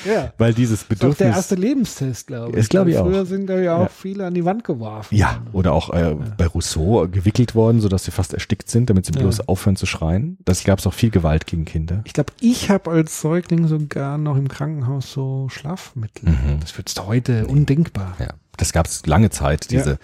[0.05, 0.33] Ja.
[0.38, 1.37] Weil dieses Das ist der Bedürfnis.
[1.37, 2.57] erste Lebenstest, glaube ich.
[2.59, 3.07] Ist, glaube ich, Weil auch.
[3.07, 3.88] Früher sind da ja auch Ja.
[3.88, 5.14] viele an die Wand geworfen.
[5.16, 9.12] Ja, oder auch äh, bei Rousseau gewickelt worden, sodass sie fast erstickt sind, damit sie
[9.12, 9.44] bloß Ja.
[9.46, 10.38] aufhören zu schreien.
[10.44, 12.02] Das gab es auch viel Gewalt gegen Kinder.
[12.05, 16.29] Ich glaube, ich habe als Säugling sogar noch im Krankenhaus so Schlafmittel.
[16.31, 16.61] Mhm.
[16.61, 18.16] Das wird heute undenkbar.
[18.18, 19.79] Ja, das gab es lange Zeit, Ja.
[19.79, 19.99] diese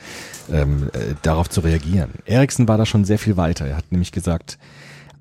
[0.50, 2.10] ähm, äh, darauf zu reagieren.
[2.24, 3.66] Erikson war da schon sehr viel weiter.
[3.66, 4.58] Er hat nämlich gesagt,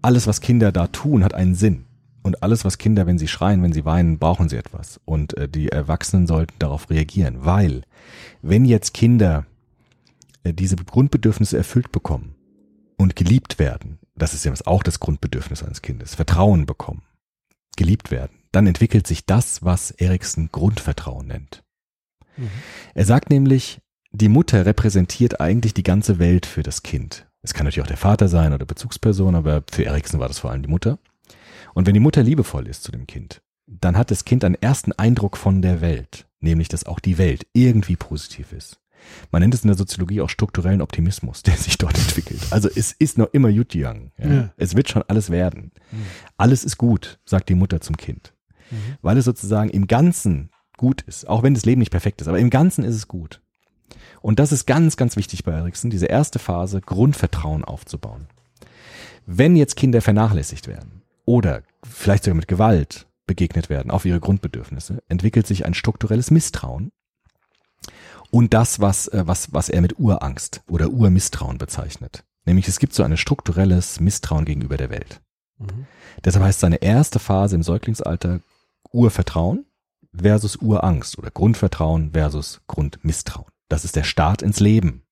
[0.02, 1.86] alles, was Kinder da tun, hat einen Sinn.
[2.24, 5.00] Und alles, was Kinder, wenn sie schreien, wenn sie weinen, brauchen sie etwas.
[5.06, 7.82] Und äh, die Erwachsenen sollten darauf reagieren, weil
[8.42, 9.46] wenn jetzt Kinder
[10.44, 12.36] äh, diese Grundbedürfnisse erfüllt bekommen
[12.98, 17.02] und geliebt werden, das ist ja auch das Grundbedürfnis eines Kindes, Vertrauen bekommen,
[17.76, 21.64] geliebt werden, dann entwickelt sich das, was Erikson Grundvertrauen nennt.
[22.38, 22.50] Mhm.
[22.94, 23.80] Er sagt nämlich,
[24.12, 27.28] die Mutter repräsentiert eigentlich die ganze Welt für das Kind.
[27.42, 30.52] Es kann natürlich auch der Vater sein oder Bezugsperson, aber für Erikson war das vor
[30.52, 31.00] allem die Mutter.
[31.74, 34.92] Und wenn die Mutter liebevoll ist zu dem Kind, dann hat das Kind einen ersten
[34.92, 38.80] Eindruck von der Welt, nämlich dass auch die Welt irgendwie positiv ist.
[39.32, 42.42] Man nennt es in der Soziologie auch strukturellen Optimismus, der sich dort entwickelt.
[42.52, 44.12] Also es ist noch immer young.
[44.18, 44.34] Ja.
[44.34, 44.54] Ja.
[44.58, 45.72] Es wird schon alles werden.
[46.38, 48.34] Alles ist gut, sagt die Mutter zum Kind.
[49.02, 52.40] Weil es sozusagen im Ganzen gut ist, auch wenn das Leben nicht perfekt ist, aber
[52.40, 53.42] im Ganzen ist es gut.
[54.22, 58.28] Und das ist ganz, ganz wichtig bei Erikson, diese erste Phase, Grundvertrauen aufzubauen.
[59.26, 65.02] Wenn jetzt Kinder vernachlässigt werden oder vielleicht sogar mit Gewalt begegnet werden auf ihre Grundbedürfnisse,
[65.08, 66.92] entwickelt sich ein strukturelles Misstrauen
[68.30, 72.24] und das, was, äh, was, was er mit Urangst oder Urmisstrauen bezeichnet.
[72.46, 75.22] Nämlich es gibt so ein strukturelles Misstrauen gegenüber der Welt.
[75.60, 75.86] Mhm.
[76.24, 78.40] Deshalb heißt seine erste Phase im Säuglingsalter
[78.92, 79.66] Urvertrauen
[80.16, 83.48] versus Urangst oder Grundvertrauen versus Grundmisstrauen.
[83.70, 85.04] Das ist der Start ins Leben.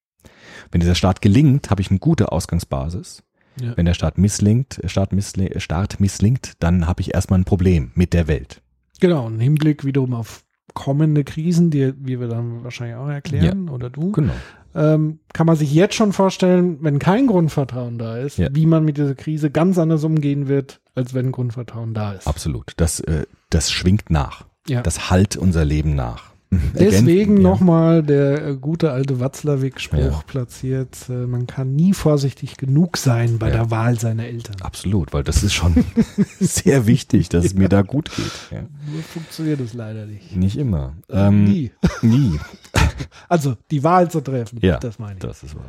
[0.71, 3.23] Wenn dieser Start gelingt, habe ich eine gute Ausgangsbasis.
[3.61, 3.75] Ja.
[3.75, 8.13] Wenn der Start misslingt, Start, missli Start misslingt, dann habe ich erstmal ein Problem mit
[8.13, 8.61] der Welt.
[8.99, 13.89] Genau, ein Hinblick wiederum auf kommende Krisen, die wie wir dann wahrscheinlich auch erklären, oder
[13.89, 14.33] du, Genau.
[14.75, 18.49] ähm, kann man sich jetzt schon vorstellen, wenn kein Grundvertrauen da ist, Ja.
[18.51, 22.27] wie man mit dieser Krise ganz anders umgehen wird, als wenn Grundvertrauen da ist.
[22.27, 22.73] Absolut.
[22.77, 24.45] Das, äh, das schwingt nach.
[24.69, 24.81] Ja.
[24.81, 26.29] Das halt unser Leben nach.
[26.73, 27.43] Deswegen ja.
[27.43, 30.23] nochmal der äh, gute alte Watzlawick-Spruch Ja.
[30.25, 33.57] platziert, äh, man kann nie vorsichtig genug sein bei Ja.
[33.57, 34.55] der Wahl seiner Eltern.
[34.61, 35.75] Absolut, weil das ist schon
[36.39, 38.31] sehr wichtig, dass es mir da gut geht.
[38.49, 38.61] Ja.
[38.61, 40.35] Nur funktioniert es leider nicht.
[40.35, 40.93] Nicht immer.
[41.09, 41.71] Ähm, nie.
[42.01, 42.39] Nie.
[43.27, 45.19] Also die Wahl zu treffen, Ja, das meine ich.
[45.19, 45.65] Das ist wahr.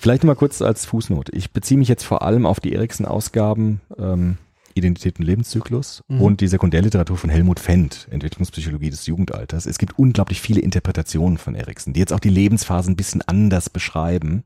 [0.00, 1.32] Vielleicht mal kurz als Fußnote.
[1.32, 4.38] Ich beziehe mich jetzt vor allem auf die Erikson-Ausgaben ähm,
[4.76, 6.20] Identität und Lebenszyklus Mhm.
[6.20, 9.66] und die Sekundärliteratur von Helmut Fendt, Entwicklungspsychologie des Jugendalters.
[9.66, 13.70] Es gibt unglaublich viele Interpretationen von Erikson, die jetzt auch die Lebensphasen ein bisschen anders
[13.70, 14.44] beschreiben.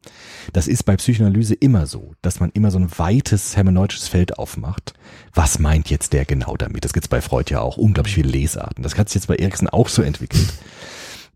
[0.53, 4.95] Das ist bei Psychoanalyse immer so, dass man immer so ein weites hermeneutisches Feld aufmacht.
[5.35, 6.85] Was meint jetzt der genau damit?
[6.85, 7.77] Das gibt's bei Freud ja auch.
[7.77, 8.83] Unglaublich viele Lesarten.
[8.83, 10.53] Das hat sich jetzt bei Erikson auch so entwickelt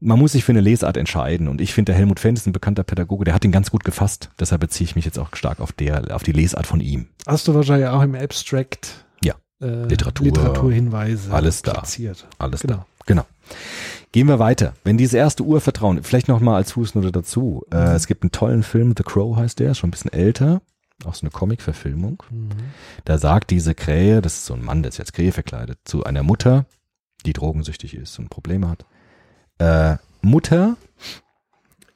[0.00, 2.52] man muss sich für eine Lesart entscheiden und ich finde, der Helmut Fendt ist ein
[2.52, 4.30] bekannter Pädagoge, der hat ihn ganz gut gefasst.
[4.38, 7.06] Deshalb beziehe ich mich jetzt auch stark auf der, auf die Lesart von ihm.
[7.26, 11.72] Hast du wahrscheinlich auch im Abstract Ja, äh, Literatur, Literaturhinweise alles da.
[11.72, 12.26] platziert.
[12.38, 12.76] alles Genau.
[12.76, 12.86] da.
[13.06, 13.26] Genau.
[14.12, 14.74] Gehen wir weiter.
[14.84, 17.64] Wenn dieses erste Urvertrauen, vielleicht noch mal als Fußnote dazu.
[17.72, 20.62] Äh, es gibt einen tollen Film, The Crow heißt der, schon ein bisschen älter.
[21.04, 22.22] Auch so eine Comic-Verfilmung.
[22.30, 22.50] Mhm.
[23.04, 26.04] Da sagt diese Krähe, das ist so ein Mann, der ist jetzt Krähe verkleidet, zu
[26.04, 26.64] einer Mutter,
[27.26, 28.86] die drogensüchtig ist und Probleme hat.
[29.58, 30.76] Äh, Mutter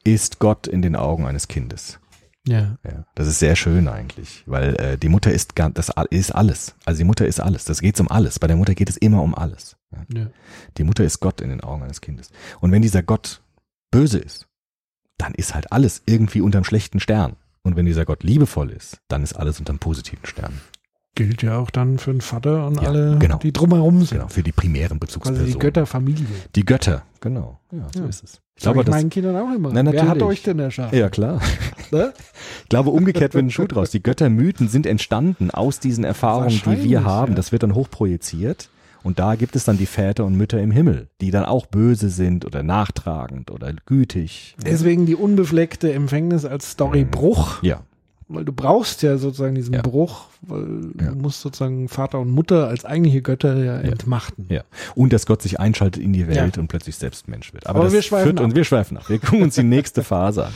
[0.05, 1.99] ist Gott in den Augen eines Kindes.
[2.47, 2.79] Ja.
[2.83, 6.75] Ja, das ist sehr schön eigentlich, weil äh, die Mutter ist das ist alles.
[6.87, 7.64] Also die Mutter ist alles.
[7.64, 8.38] Das geht um alles.
[8.38, 9.77] Bei der Mutter geht es immer um alles.
[9.92, 10.21] Ja.
[10.21, 10.27] ja.
[10.79, 12.31] Die Mutter ist Gott in den Augen eines Kindes.
[12.61, 13.42] Und wenn dieser Gott
[13.90, 14.47] böse ist,
[15.18, 17.37] dann ist halt alles irgendwie unterm schlechten Stern.
[17.62, 20.59] Und wenn dieser Gott liebevoll ist, dann ist alles unterm positiven Stern.
[21.18, 23.38] Gilt ja auch dann für den Vater und Ja, alle, genau.
[23.38, 24.18] die drumherum sind.
[24.18, 25.50] Genau, für die primären Bezugspersonen.
[25.52, 26.26] die Götterfamilie.
[26.54, 27.59] Die Götter, genau.
[27.72, 28.07] Ja, so Ja.
[28.07, 28.40] ist es.
[28.54, 29.70] Ich Sag glaube, ich das, meinen Kindern auch immer.
[29.72, 30.96] Na, Wer hat euch denn erschaffen?
[30.96, 31.40] ja klar.
[31.90, 32.12] Ne?
[32.64, 33.90] Ich glaube, umgekehrt wird ein Schuh draus.
[33.90, 37.33] Die Göttermythen sind entstanden aus diesen Erfahrungen, die wir haben.
[37.33, 37.37] ja.
[37.37, 38.68] Das wird dann hochprojiziert.
[39.02, 42.11] Und da gibt es dann die Väter und Mütter im Himmel, die dann auch böse
[42.11, 44.54] sind oder nachtragend oder gütig.
[44.64, 47.81] Deswegen die unbefleckte Empfängnis als Storybruch, Ja,
[48.29, 49.83] weil du brauchst ja sozusagen diesen Ja.
[49.83, 51.11] Bruch weil Ja.
[51.11, 54.47] du musst sozusagen Vater und Mutter als eigentliche Götter ja, entmachten.
[54.49, 54.62] Ja.
[54.95, 56.61] Und dass Gott sich einschaltet in die Welt Ja.
[56.62, 57.67] und plötzlich selbst Mensch wird.
[57.67, 58.45] Aber, Aber wir schweifen ab.
[58.45, 59.09] uns, wir schweifen ab.
[59.09, 60.53] Wir gucken uns die nächste Phase an.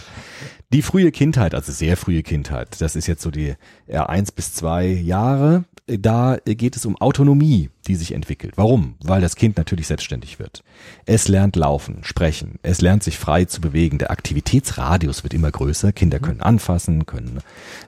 [0.73, 3.57] Die frühe Kindheit, also sehr frühe Kindheit, das ist jetzt so die
[3.87, 5.65] ja, eins bis zwei Jahre.
[5.87, 8.55] Da geht es um Autonomie, die sich entwickelt.
[8.57, 8.95] Warum?
[9.03, 10.65] Weil das Kind natürlich selbstständig wird.
[11.05, 13.99] Es lernt laufen, sprechen, es lernt sich frei zu bewegen.
[13.99, 15.93] Der Aktivitätsradius wird immer größer.
[15.93, 17.41] Kinder können anfassen, können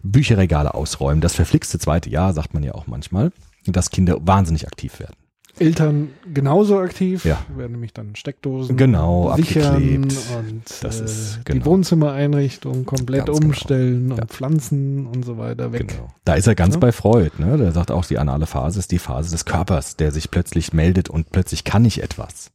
[0.02, 1.22] Bücherregale ausräumen.
[1.22, 3.32] Das verflixte zweite Jahr, sagt man ja auch manchmal,
[3.64, 5.14] dass Kinder wahnsinnig aktiv werden.
[5.58, 7.38] Eltern genauso aktiv, Ja.
[7.56, 10.16] werden nämlich dann Steckdosen Genau, sichern abgeklebt.
[10.38, 11.64] und Das äh, ist- die genau.
[11.66, 13.48] Wohnzimmereinrichtung komplett Ganz genau.
[13.50, 14.14] umstellen Ja.
[14.16, 15.88] und Pflanzen und so weiter weg.
[15.88, 16.08] Genau.
[16.24, 16.80] Da ist er ganz Ja.
[16.80, 17.30] bei Freud.
[17.38, 17.56] Ne?
[17.56, 21.08] Der sagt auch, die anale Phase ist die Phase des Körpers, der sich plötzlich meldet
[21.08, 22.50] und plötzlich kann ich etwas.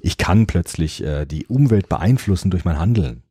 [0.00, 3.22] Ich kann plötzlich äh, die Umwelt beeinflussen durch mein Handeln.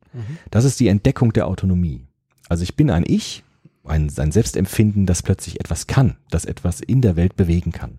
[0.50, 2.06] Das ist die Entdeckung der Autonomie.
[2.48, 3.44] Also ich bin ein Ich,
[3.84, 7.98] ein, ein Selbstempfinden, das plötzlich etwas kann, das etwas in der Welt bewegen kann.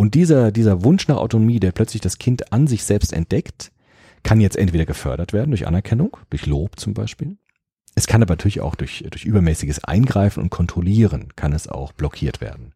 [0.00, 3.70] Und dieser, dieser Wunsch nach Autonomie, der plötzlich das Kind an sich selbst entdeckt,
[4.22, 7.36] kann jetzt entweder gefördert werden durch Anerkennung, durch Lob zum Beispiel.
[7.94, 12.40] Es kann aber natürlich auch durch, durch übermäßiges Eingreifen und Kontrollieren kann es auch blockiert
[12.40, 12.72] werden.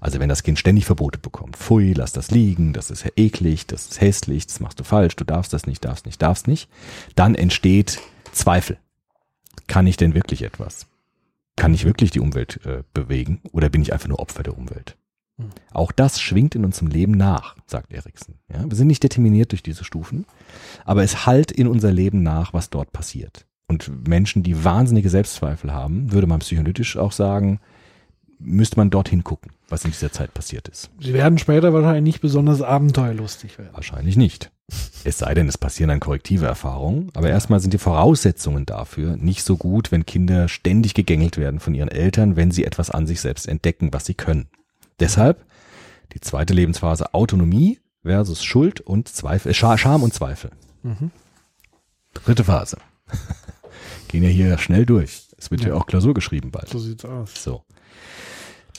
[0.00, 3.88] Also wenn das Kind ständig Verbote bekommt, pfui, lass das liegen, das ist eklig, das
[3.88, 6.70] ist hässlich, das machst du falsch, du darfst das nicht, darfst nicht, darfst nicht,
[7.16, 7.98] dann entsteht
[8.30, 8.78] Zweifel.
[9.66, 10.86] Kann ich denn wirklich etwas?
[11.56, 14.96] Kann ich wirklich die Umwelt äh, bewegen oder bin ich einfach nur Opfer der Umwelt?
[15.38, 15.50] Hm.
[15.72, 18.34] Auch das schwingt in unserem Leben nach, sagt Erikson.
[18.52, 20.26] Ja, wir sind nicht determiniert durch diese Stufen,
[20.84, 23.46] aber es hallt in unser Leben nach, was dort passiert.
[23.68, 27.60] Und Menschen, die wahnsinnige Selbstzweifel haben, würde man psychoanalytisch auch sagen,
[28.38, 30.90] müsste man dorthin gucken, was in dieser Zeit passiert ist.
[31.00, 33.74] Sie werden später wahrscheinlich nicht besonders abenteuerlustig werden.
[33.74, 34.50] Wahrscheinlich nicht.
[35.04, 37.10] Es sei denn, es passieren dann korrektive Erfahrungen.
[37.14, 41.74] Aber erstmal sind die Voraussetzungen dafür nicht so gut, wenn Kinder ständig gegängelt werden von
[41.74, 44.48] ihren Eltern, wenn sie etwas an sich selbst entdecken, was sie können.
[45.00, 45.44] Deshalb
[46.14, 50.50] die zweite Lebensphase Autonomie versus Schuld und Zweifel, Scha- Scham und Zweifel.
[50.82, 51.10] Mhm.
[52.14, 52.78] Dritte Phase.
[54.08, 55.22] Gehen ja hier schnell durch.
[55.36, 55.74] Es wird ja, Ja.
[55.74, 56.68] auch Klausur geschrieben bald.
[56.68, 57.42] So sieht's aus.
[57.42, 57.62] So.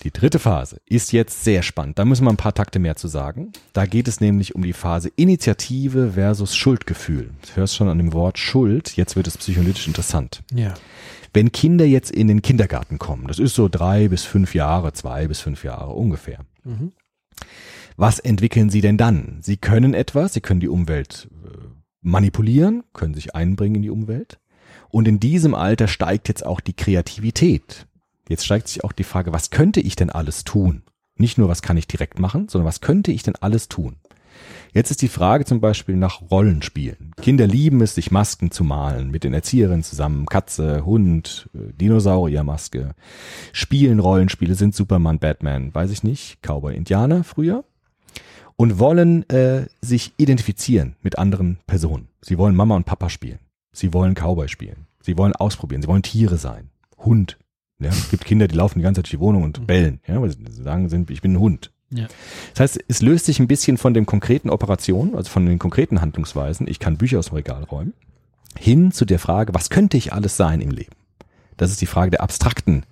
[0.03, 1.99] Die dritte Phase ist jetzt sehr spannend.
[1.99, 3.51] Da müssen wir ein paar Takte mehr zu sagen.
[3.73, 7.31] Da geht es nämlich um die Phase Initiative versus Schuldgefühl.
[7.47, 8.95] Du hörst schon an dem Wort Schuld.
[8.95, 10.41] Jetzt wird es psychoanalytisch interessant.
[10.53, 10.73] Ja.
[11.33, 15.27] Wenn Kinder jetzt in den Kindergarten kommen, das ist so drei bis fünf Jahre, zwei
[15.27, 16.39] bis fünf Jahre ungefähr.
[16.63, 16.91] Mhm.
[17.97, 19.39] Was entwickeln sie denn dann?
[19.41, 21.57] Sie können etwas, sie können die Umwelt äh,
[22.01, 24.39] manipulieren, können sich einbringen in die Umwelt.
[24.89, 27.87] Und in diesem Alter steigt jetzt auch die Kreativität.
[28.27, 30.83] Jetzt steigt sich auch die Frage, was könnte ich denn alles tun?
[31.15, 33.97] Nicht nur, was kann ich direkt machen, sondern was könnte ich denn alles tun?
[34.73, 37.13] Jetzt ist die Frage zum Beispiel nach Rollenspielen.
[37.21, 42.93] Kinder lieben es, sich Masken zu malen, mit den Erzieherinnen zusammen, Katze, Hund, äh, Dinosauriermaske.
[43.51, 47.63] Spielen Rollenspiele, sind Superman, Batman, weiß ich nicht, Cowboy, Indianer früher.
[48.55, 52.09] Und wollen äh, sich identifizieren mit anderen Personen.
[52.21, 53.39] Sie wollen Mama und Papa spielen.
[53.71, 54.87] Sie wollen Cowboy spielen.
[55.01, 55.81] Sie wollen ausprobieren.
[55.81, 56.69] Sie wollen Tiere sein.
[56.97, 57.37] Hund.
[57.79, 60.01] Ja, es gibt Kinder, die laufen die ganze Zeit durch die Wohnung und bellen.
[60.05, 61.71] Ja, weil sie sagen, sind, ich bin ein Hund.
[61.91, 62.07] Ja.
[62.53, 66.01] Das heißt, es löst sich ein bisschen von den konkreten Operationen, also von den konkreten
[66.01, 67.93] Handlungsweisen, ich kann Bücher aus dem Regal räumen,
[68.57, 70.95] hin zu der Frage, was könnte ich alles sein im Leben?
[71.57, 72.83] Das ist die Frage der abstrakten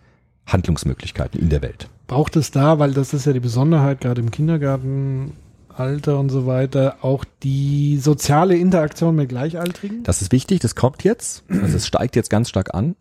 [0.45, 1.89] Handlungsmöglichkeiten in der Welt.
[2.07, 6.97] Braucht es da, weil das ist ja die Besonderheit, gerade im Kindergartenalter und so weiter,
[7.01, 10.03] auch die soziale Interaktion mit Gleichaltrigen?
[10.03, 12.95] Das ist wichtig, das kommt jetzt, also es steigt jetzt ganz stark an,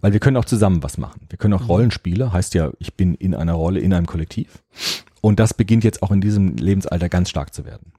[0.00, 1.22] weil wir können auch zusammen was machen.
[1.28, 4.62] Wir können auch Rollenspiele, heißt ja, ich bin in einer Rolle, in einem Kollektiv.
[5.22, 7.92] Und das beginnt jetzt auch in diesem Lebensalter ganz stark zu werden.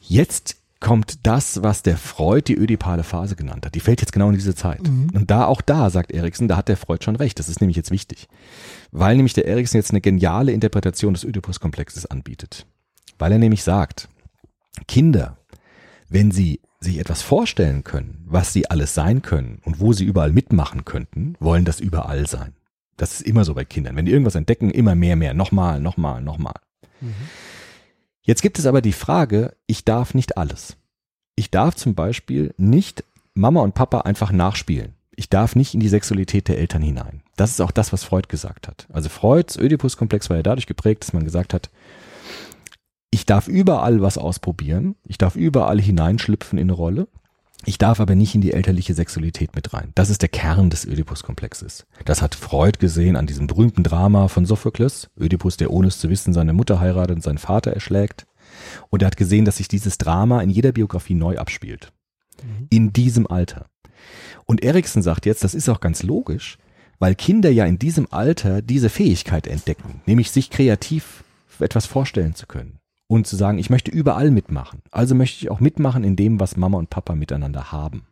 [0.00, 3.74] Jetzt kommt das, was der Freud die ödipale Phase genannt hat.
[3.74, 4.80] Die fällt jetzt genau in diese Zeit.
[5.14, 7.38] Und da, auch da, sagt Erikson, da hat der Freud schon recht.
[7.38, 8.28] Das ist nämlich jetzt wichtig.
[8.90, 12.66] Weil nämlich der Erikson jetzt eine geniale Interpretation des Oedipus-Komplexes anbietet.
[13.18, 14.08] Weil er nämlich sagt,
[14.88, 15.38] Kinder,
[16.08, 20.32] wenn sie sich etwas vorstellen können, was sie alles sein können und wo sie überall
[20.32, 22.54] mitmachen könnten, wollen das überall sein.
[22.96, 23.96] Das ist immer so bei Kindern.
[23.96, 26.54] Wenn die irgendwas entdecken, immer mehr, mehr, nochmal, nochmal, nochmal.
[28.22, 30.76] Jetzt gibt es aber die Frage, ich darf nicht alles.
[31.36, 33.04] Ich darf zum Beispiel nicht
[33.34, 34.94] Mama und Papa einfach nachspielen.
[35.16, 37.22] Ich darf nicht in die Sexualität der Eltern hinein.
[37.36, 38.86] Das ist auch das, was Freud gesagt hat.
[38.92, 41.70] Also Freuds Oedipus-Komplex war ja dadurch geprägt, dass man gesagt hat,
[43.10, 47.08] ich darf überall was ausprobieren, ich darf überall hineinschlüpfen in eine Rolle,
[47.66, 49.92] ich darf aber nicht in die elterliche Sexualität mit rein.
[49.94, 51.86] Das ist der Kern des Oedipus-Komplexes.
[52.04, 56.10] Das hat Freud gesehen an diesem berühmten Drama von Sophokles, Oedipus, der ohne es zu
[56.10, 58.26] wissen seine Mutter heiratet und seinen Vater erschlägt.
[58.90, 61.92] Und er hat gesehen, dass sich dieses Drama in jeder Biografie neu abspielt.
[62.70, 63.66] In diesem Alter.
[64.44, 66.58] Und Erikson sagt jetzt, das ist auch ganz logisch,
[66.98, 71.24] weil Kinder ja in diesem Alter diese Fähigkeit entdecken, nämlich sich kreativ
[71.60, 74.82] etwas vorstellen zu können und zu sagen, ich möchte überall mitmachen.
[74.90, 78.06] Also möchte ich auch mitmachen in dem, was Mama und Papa miteinander haben.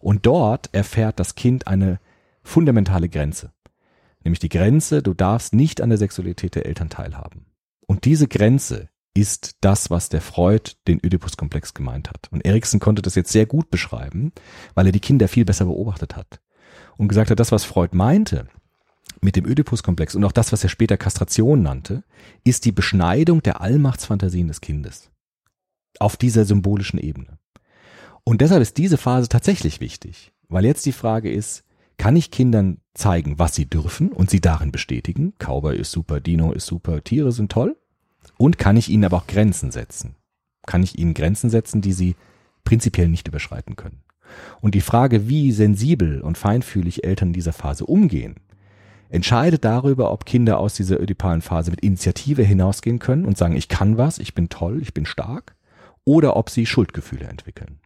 [0.00, 2.00] Und dort erfährt das Kind eine
[2.42, 3.52] fundamentale Grenze.
[4.24, 7.46] Nämlich die Grenze, du darfst nicht an der Sexualität der Eltern teilhaben.
[7.86, 12.28] Und diese Grenze ist das, was der Freud den Oedipus-Komplex gemeint hat.
[12.30, 14.32] Und Erikson konnte das jetzt sehr gut beschreiben,
[14.74, 16.40] weil er die Kinder viel besser beobachtet hat.
[16.96, 18.48] Und gesagt hat, das, was Freud meinte
[19.22, 22.04] mit dem Oedipus-Komplex und auch das, was er später Kastration nannte,
[22.44, 25.10] ist die Beschneidung der Allmachtsfantasien des Kindes.
[25.98, 27.38] Auf dieser symbolischen Ebene.
[28.24, 31.64] Und deshalb ist diese Phase tatsächlich wichtig, weil jetzt die Frage ist,
[31.98, 35.34] kann ich Kindern zeigen, was sie dürfen und sie darin bestätigen?
[35.38, 37.76] Cowboy ist super, Dino ist super, Tiere sind toll.
[38.38, 40.16] Und kann ich ihnen aber auch Grenzen setzen?
[40.66, 42.16] Kann ich ihnen Grenzen setzen, die sie
[42.64, 44.02] prinzipiell nicht überschreiten können?
[44.60, 48.36] Und die Frage, wie sensibel und feinfühlig Eltern in dieser Phase umgehen,
[49.12, 53.68] entscheidet darüber, ob Kinder aus dieser ödipalen Phase mit Initiative hinausgehen können und sagen, ich
[53.68, 55.54] kann was, ich bin toll, ich bin stark,
[56.04, 57.78] oder ob sie Schuldgefühle entwickeln.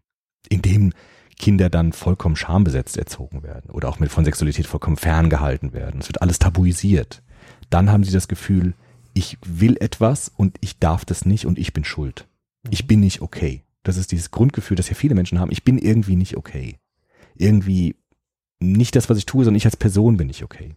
[0.49, 0.93] Indem
[1.37, 6.01] Kinder dann vollkommen schambesetzt erzogen werden oder auch mit von Sexualität vollkommen ferngehalten werden.
[6.01, 7.23] Es wird alles tabuisiert.
[7.71, 8.75] Dann haben sie das Gefühl,
[9.13, 12.29] ich will etwas und ich darf das nicht und ich bin schuld.
[12.71, 13.65] Ich bin nicht okay.
[13.83, 15.51] Das ist dieses Grundgefühl, das ja viele Menschen haben.
[15.51, 16.77] Ich bin irgendwie nicht okay.
[17.35, 17.97] Irgendwie
[18.61, 20.75] nicht das, was ich tue, sondern ich als Person bin nicht okay.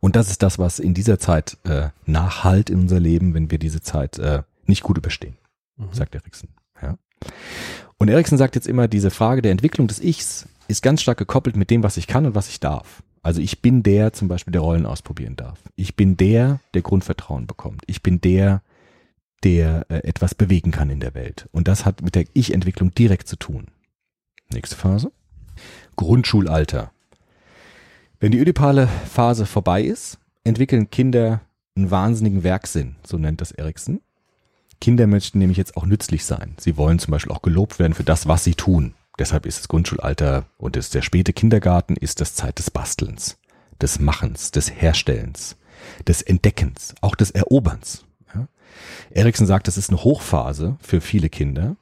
[0.00, 3.58] Und das ist das, was in dieser Zeit äh, nachhalt in unser Leben, wenn wir
[3.58, 5.36] diese Zeit äh, nicht gut überstehen,
[5.76, 5.92] mhm.
[5.92, 6.48] sagt Eriksen.
[6.82, 6.98] Ja.
[7.98, 11.56] Und Eriksen sagt jetzt immer, diese Frage der Entwicklung des Ichs ist ganz stark gekoppelt
[11.56, 13.02] mit dem, was ich kann und was ich darf.
[13.22, 15.58] Also ich bin der zum Beispiel, der Rollen ausprobieren darf.
[15.74, 17.82] Ich bin der, der Grundvertrauen bekommt.
[17.86, 18.62] Ich bin der,
[19.42, 21.48] der äh, etwas bewegen kann in der Welt.
[21.52, 23.66] Und das hat mit der Ich-Entwicklung direkt zu tun.
[24.52, 25.10] Nächste Phase.
[25.96, 26.92] Grundschulalter.
[28.18, 31.42] Wenn die ödipale Phase vorbei ist, entwickeln Kinder
[31.76, 34.00] einen wahnsinnigen Werksinn, so nennt das Eriksen.
[34.80, 36.54] Kinder möchten nämlich jetzt auch nützlich sein.
[36.58, 38.94] Sie wollen zum Beispiel auch gelobt werden für das, was sie tun.
[39.18, 43.38] Deshalb ist das Grundschulalter und ist der späte Kindergarten ist das Zeit des Bastelns,
[43.82, 45.56] des Machens, des Herstellens,
[46.06, 48.04] des Entdeckens, auch des Eroberns.
[48.34, 48.48] Ja?
[49.10, 51.76] Eriksen sagt, das ist eine Hochphase für viele Kinder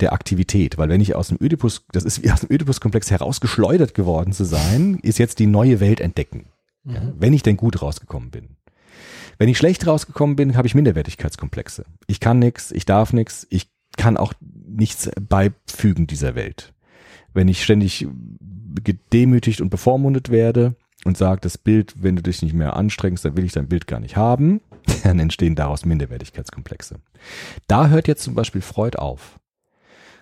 [0.00, 3.94] der Aktivität, weil wenn ich aus dem Ödipus, das ist wie aus dem Ödipus-Komplex herausgeschleudert
[3.94, 6.46] geworden zu sein, ist jetzt die neue Welt entdecken.
[6.84, 7.00] Ja?
[7.00, 7.14] Mhm.
[7.18, 8.56] Wenn ich denn gut rausgekommen bin.
[9.38, 11.86] Wenn ich schlecht rausgekommen bin, habe ich Minderwertigkeitskomplexe.
[12.06, 14.34] Ich kann nichts, ich darf nichts, ich kann auch
[14.66, 16.74] nichts beifügen dieser Welt.
[17.32, 18.06] Wenn ich ständig
[18.84, 23.36] gedemütigt und bevormundet werde und sage, das Bild, wenn du dich nicht mehr anstrengst, dann
[23.36, 24.60] will ich dein Bild gar nicht haben,
[25.04, 27.00] dann entstehen daraus Minderwertigkeitskomplexe.
[27.66, 29.39] Da hört jetzt zum Beispiel Freud auf.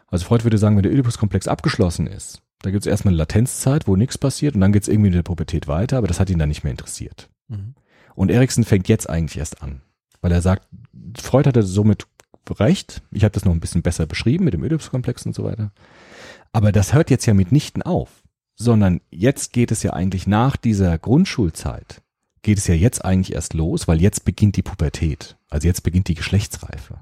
[0.08, 3.86] Also Freud würde sagen, wenn der Oedipus-Komplex abgeschlossen ist, da gibt es erstmal eine Latenzzeit,
[3.86, 6.30] wo nichts passiert und dann geht es irgendwie in der Pubertät weiter, aber das hat
[6.30, 7.28] ihn dann nicht mehr interessiert.
[7.48, 7.74] Mhm.
[8.14, 9.82] Und Erikson fängt jetzt eigentlich erst an,
[10.20, 10.66] weil er sagt,
[11.16, 12.06] Freud hatte somit
[12.50, 13.02] recht.
[13.10, 15.70] Ich habe das noch ein bisschen besser beschrieben mit dem Oedipus-Komplex und so weiter.
[16.52, 18.22] Aber das hört jetzt ja mitnichten auf,
[18.56, 22.02] sondern jetzt geht es ja eigentlich nach dieser Grundschulzeit,
[22.42, 25.36] geht es ja jetzt eigentlich erst los, weil jetzt beginnt die Pubertät.
[25.50, 26.98] Also jetzt beginnt die Geschlechtsreife.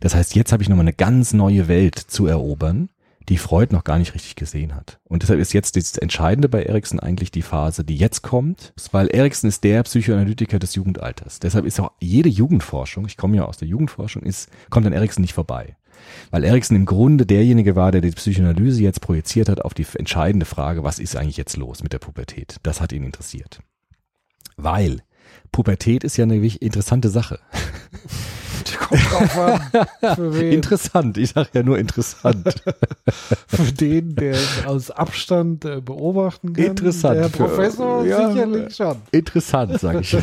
[0.00, 2.88] Das heißt, jetzt habe ich nochmal eine ganz neue Welt zu erobern
[3.28, 4.98] die Freud noch gar nicht richtig gesehen hat.
[5.04, 9.08] Und deshalb ist jetzt das Entscheidende bei Erikson eigentlich die Phase, die jetzt kommt, weil
[9.08, 11.40] Erikson ist der Psychoanalytiker des Jugendalters.
[11.40, 15.22] Deshalb ist auch jede Jugendforschung, ich komme ja aus der Jugendforschung, ist, kommt an Erikson
[15.22, 15.76] nicht vorbei.
[16.30, 20.46] Weil Erikson im Grunde derjenige war, der die Psychoanalyse jetzt projiziert hat auf die entscheidende
[20.46, 22.56] Frage, was ist eigentlich jetzt los mit der Pubertät?
[22.62, 23.60] Das hat ihn interessiert.
[24.56, 25.02] Weil
[25.50, 27.38] Pubertät ist ja eine interessante Sache.
[30.14, 30.42] Für.
[30.42, 32.54] Interessant, ich sage ja nur interessant.
[33.46, 36.64] für den, der es aus Abstand äh, beobachten kann.
[36.64, 37.16] Interessant.
[37.16, 38.96] Der Professor ja, sicherlich schon.
[39.10, 40.16] Interessant, sage ich.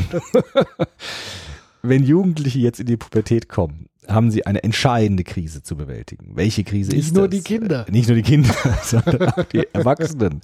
[1.82, 6.36] Wenn Jugendliche jetzt in die Pubertät kommen, haben sie eine entscheidende Krise zu bewältigen.
[6.36, 7.14] Welche Krise Nicht ist das?
[7.14, 7.86] Nicht nur die Kinder.
[7.90, 10.42] Nicht nur die Kinder, sondern auch die Erwachsenen.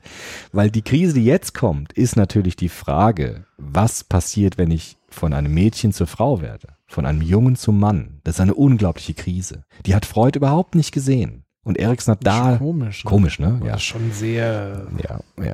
[0.52, 5.34] Weil die Krise, die jetzt kommt, ist natürlich die Frage, was passiert, wenn ich von
[5.34, 6.70] einem Mädchen zur Frau werde?
[6.88, 8.20] Von einem Jungen zum Mann.
[8.24, 9.64] Das ist eine unglaubliche Krise.
[9.86, 11.44] Die hat Freud überhaupt nicht gesehen.
[11.64, 12.58] Und Erikson hat da.
[12.58, 13.04] Komisch.
[13.04, 13.10] Ne?
[13.10, 13.60] Komisch, ne?
[13.66, 13.80] Ja.
[13.80, 14.88] Schon sehr.
[15.04, 15.54] Ja, ja.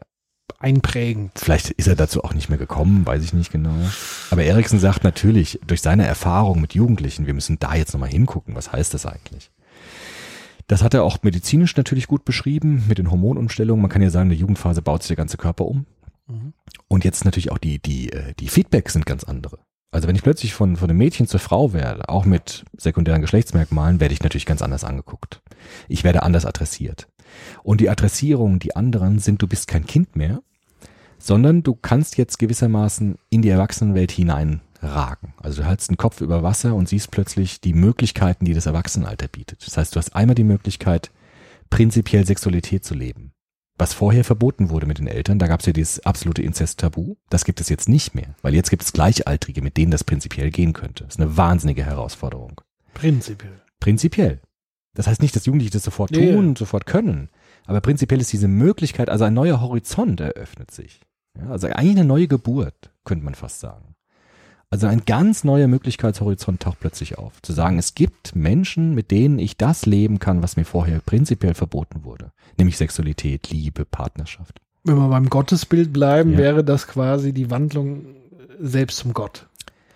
[0.61, 1.31] Einprägend.
[1.35, 3.75] Vielleicht ist er dazu auch nicht mehr gekommen, weiß ich nicht genau.
[4.29, 8.55] Aber Erikson sagt natürlich, durch seine Erfahrung mit Jugendlichen, wir müssen da jetzt nochmal hingucken,
[8.55, 9.51] was heißt das eigentlich?
[10.67, 13.81] Das hat er auch medizinisch natürlich gut beschrieben, mit den Hormonumstellungen.
[13.81, 15.85] Man kann ja sagen, in der Jugendphase baut sich der ganze Körper um.
[16.27, 16.53] Mhm.
[16.87, 19.59] Und jetzt natürlich auch die, die, äh, die Feedbacks sind ganz andere.
[19.91, 23.99] Also wenn ich plötzlich von, von einem Mädchen zur Frau werde, auch mit sekundären Geschlechtsmerkmalen,
[23.99, 25.41] werde ich natürlich ganz anders angeguckt.
[25.89, 27.09] Ich werde anders adressiert.
[27.63, 30.41] Und die Adressierungen, die anderen sind, du bist kein Kind mehr,
[31.21, 35.33] sondern du kannst jetzt gewissermaßen in die Erwachsenenwelt hineinragen.
[35.37, 39.27] Also du hältst den Kopf über Wasser und siehst plötzlich die Möglichkeiten, die das Erwachsenenalter
[39.27, 39.65] bietet.
[39.65, 41.11] Das heißt, du hast einmal die Möglichkeit,
[41.69, 43.31] prinzipiell Sexualität zu leben.
[43.77, 47.15] Was vorher verboten wurde mit den Eltern, da gab es ja dieses absolute Inzest-Tabu.
[47.29, 50.51] Das gibt es jetzt nicht mehr, weil jetzt gibt es Gleichaltrige, mit denen das prinzipiell
[50.51, 51.05] gehen könnte.
[51.05, 52.61] Das ist eine wahnsinnige Herausforderung.
[52.93, 53.61] Prinzipiell.
[53.79, 54.39] Prinzipiell.
[54.93, 57.29] Das heißt nicht, dass Jugendliche das sofort tun und sofort können.
[57.65, 60.99] Aber prinzipiell ist diese Möglichkeit, also ein neuer Horizont eröffnet sich.
[61.37, 63.95] Ja, also eigentlich eine neue Geburt, könnte man fast sagen.
[64.69, 67.41] Also ein ganz neuer Möglichkeitshorizont taucht plötzlich auf.
[67.41, 71.53] Zu sagen, es gibt Menschen, mit denen ich das leben kann, was mir vorher prinzipiell
[71.53, 72.31] verboten wurde.
[72.57, 74.61] Nämlich Sexualität, Liebe, Partnerschaft.
[74.85, 76.37] Wenn wir beim Gottesbild bleiben, Ja.
[76.37, 78.05] wäre das quasi die Wandlung
[78.59, 79.47] selbst zum Gott.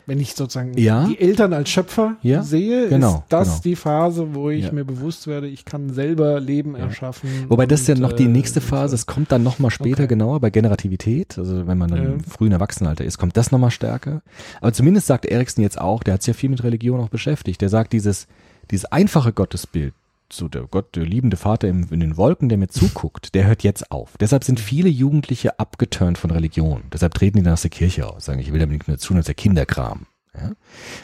[0.07, 1.05] Wenn ich sozusagen Ja.
[1.07, 3.61] die Eltern als Schöpfer Ja, sehe, genau, ist das genau.
[3.63, 4.71] die Phase, wo ich Ja.
[4.71, 7.29] mir bewusst werde, ich kann selber Leben erschaffen.
[7.49, 10.07] Wobei das ist ja noch die äh, nächste Phase, es kommt dann nochmal später Okay.
[10.07, 14.21] genauer bei Generativität, also wenn man dann im frühen Erwachsenenalter ist, kommt das nochmal stärker.
[14.61, 17.61] Aber zumindest sagt Erikson jetzt auch, der hat sich ja viel mit Religion auch beschäftigt,
[17.61, 18.27] der sagt, dieses,
[18.71, 19.93] dieses einfache Gottesbild,
[20.35, 23.63] so der Gott, der liebende Vater im, in den Wolken, der mir zuguckt, der hört
[23.63, 24.17] jetzt auf.
[24.17, 26.83] Deshalb sind viele Jugendliche abgeturnt von Religion.
[26.93, 29.27] Deshalb treten die dann aus der Kirche aus, sagen, ich will damit mehr zu ist
[29.27, 30.07] der Kinderkram.
[30.33, 30.51] Ja?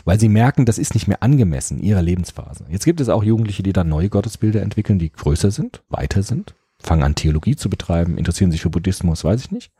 [0.05, 2.65] Weil sie merken, das ist nicht mehr angemessen ihrer Lebensphase.
[2.69, 6.55] Jetzt gibt es auch Jugendliche, die dann neue Gottesbilder entwickeln, die größer sind, weiter sind,
[6.79, 9.71] fangen an Theologie zu betreiben, interessieren sich für Buddhismus, weiß ich nicht.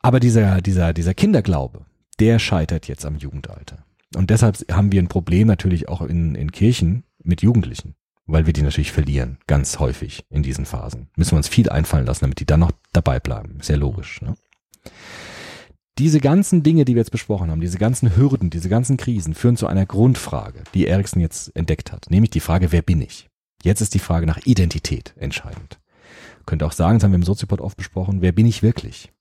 [0.00, 1.82] Aber dieser, dieser, dieser Kinderglaube,
[2.18, 3.84] der scheitert jetzt am Jugendalter.
[4.14, 7.94] Und deshalb haben wir ein Problem natürlich auch in, in Kirchen mit Jugendlichen,
[8.26, 11.08] weil wir die natürlich verlieren, ganz häufig in diesen Phasen.
[11.16, 13.58] Müssen wir uns viel einfallen lassen, damit die dann noch dabei bleiben.
[13.62, 14.22] Ja logisch.
[14.22, 14.34] Ne?
[15.98, 19.56] Diese ganzen Dinge, die wir jetzt besprochen haben, diese ganzen Hürden, diese ganzen Krisen führen
[19.56, 23.28] zu einer Grundfrage, die Erikson jetzt entdeckt hat, nämlich die Frage, wer bin ich?
[23.62, 25.78] Jetzt ist die Frage nach Identität entscheidend.
[26.46, 29.12] Könnte auch sagen, das haben wir im Soziopod oft besprochen, wer bin ich wirklich?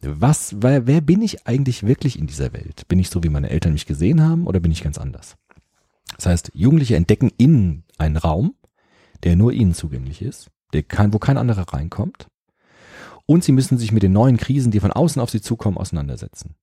[0.00, 2.86] Was, wer, wer bin ich eigentlich wirklich in dieser Welt?
[2.86, 5.36] Bin ich so, wie meine Eltern mich gesehen haben, oder bin ich ganz anders?
[6.16, 8.54] Das heißt, Jugendliche entdecken innen einen Raum,
[9.24, 12.28] der nur ihnen zugänglich ist, der kein, wo kein anderer reinkommt.
[13.26, 16.54] Und sie müssen sich mit den neuen Krisen, die von außen auf sie zukommen, auseinandersetzen.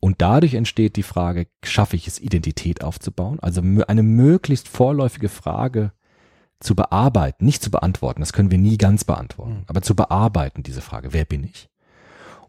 [0.00, 3.40] Und dadurch entsteht die Frage, schaffe ich es, Identität aufzubauen?
[3.40, 5.92] Also eine möglichst vorläufige Frage
[6.60, 9.64] zu bearbeiten, nicht zu beantworten, das können wir nie ganz beantworten, Mhm.
[9.66, 11.68] aber zu bearbeiten, diese Frage, wer bin ich?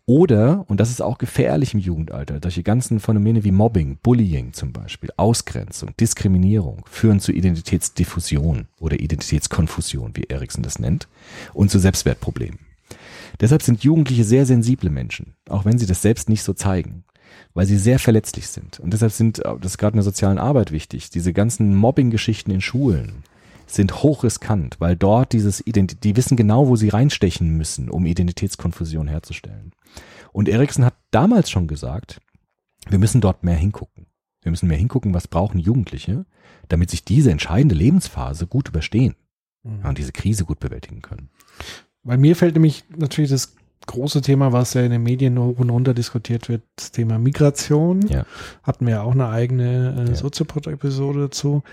[0.07, 4.71] Oder, und das ist auch gefährlich im Jugendalter, solche ganzen Phänomene wie Mobbing, Bullying zum
[4.71, 11.07] Beispiel, Ausgrenzung, Diskriminierung führen zu Identitätsdiffusion oder Identitätskonfusion, wie Erikson das nennt,
[11.55, 12.59] und zu Selbstwertproblemen.
[13.39, 17.03] Deshalb sind Jugendliche sehr sensible Menschen, auch wenn sie das selbst nicht so zeigen,
[17.55, 18.79] weil sie sehr verletzlich sind.
[18.79, 22.51] Und deshalb sind, äh, das ist gerade in der sozialen Arbeit wichtig, diese ganzen Mobbing-Geschichten
[22.51, 23.23] in Schulen
[23.67, 29.07] sind hochriskant, weil dort dieses Ident die wissen genau, wo sie reinstechen müssen, um Identitätskonfusion
[29.07, 29.71] herzustellen.
[30.31, 32.19] Und Erikson hat damals schon gesagt,
[32.89, 34.07] wir müssen dort mehr hingucken.
[34.41, 36.25] Wir müssen mehr hingucken, was brauchen Jugendliche,
[36.67, 39.15] damit sich diese entscheidende Lebensphase gut überstehen
[39.63, 41.29] ja, und diese Krise gut bewältigen können.
[42.03, 43.55] Bei mir fällt nämlich natürlich das
[43.87, 48.07] große Thema, was ja in den Medien hoch und runter diskutiert wird, das Thema Migration.
[48.07, 48.25] Ja.
[48.63, 50.15] Hatten wir ja auch eine eigene äh, Ja.
[50.15, 51.63] Soziopod-Episode dazu.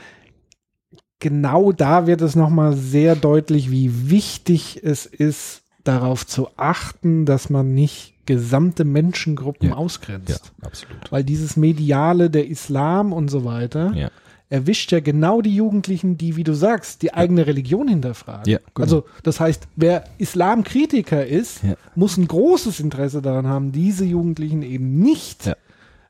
[1.22, 7.48] Genau da wird es nochmal sehr deutlich, wie wichtig es ist, darauf zu achten, dass
[7.48, 9.76] man nicht gesamte Menschengruppen Ja.
[9.76, 10.52] ausgrenzt.
[10.62, 11.12] absolut.
[11.12, 14.10] Weil dieses Mediale, der Islam und so weiter, Ja.
[14.48, 18.50] erwischt ja genau die Jugendlichen, die, wie du sagst, die eigene Religion hinterfragen.
[18.50, 18.84] Ja, genau.
[18.84, 21.74] Also das heißt, wer Islamkritiker ist, Ja.
[21.94, 25.54] muss ein großes Interesse daran haben, diese Jugendlichen eben nicht Ja.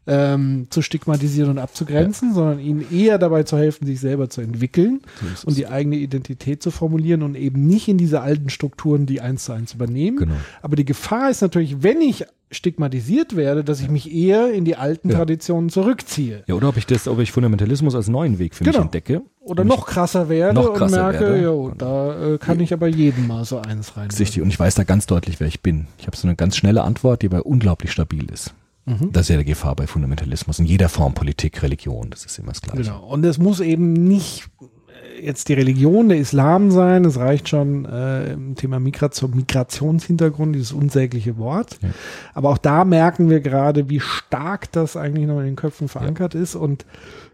[0.06, 5.00] Ähm, zu stigmatisieren und abzugrenzen, sondern ihnen eher dabei zu helfen, sich selber zu entwickeln
[5.36, 9.20] So und die eigene Identität zu formulieren und eben nicht in diese alten Strukturen, die
[9.20, 10.16] eins zu eins übernehmen.
[10.18, 10.34] Genau.
[10.60, 14.76] Aber die Gefahr ist natürlich, wenn ich stigmatisiert werde, dass ich mich eher in die
[14.76, 15.16] alten Ja.
[15.16, 16.44] Traditionen zurückziehe.
[16.46, 18.84] Ja, oder ob ich das, ob ich Fundamentalismus als neuen Weg für mich Genau.
[18.84, 19.22] entdecke.
[19.40, 21.42] Oder Und noch krasser werde noch und krasser merke, werde.
[21.42, 24.08] jo, da äh, kann ich aber jedem mal so eins rein.
[24.12, 25.86] ich, richtig, und ich weiß da ganz deutlich, wer ich bin.
[25.98, 28.52] Ich habe so eine ganz schnelle Antwort, die aber unglaublich stabil ist.
[28.84, 29.12] Mhm.
[29.12, 32.48] Das ist ja die Gefahr bei Fundamentalismus in jeder Form, Politik, Religion, das ist immer
[32.48, 32.82] das Gleiche.
[32.82, 33.04] Genau.
[33.04, 34.48] Und es muss eben nicht
[34.88, 37.04] äh, jetzt die Religion, der Islam sein.
[37.04, 41.78] Es reicht schon äh, im Thema Migration, Migrationshintergrund, dieses unsägliche Wort.
[41.80, 41.90] Ja.
[42.34, 46.34] Aber auch da merken wir gerade, wie stark das eigentlich noch in den Köpfen verankert
[46.34, 46.56] ist.
[46.56, 46.84] Und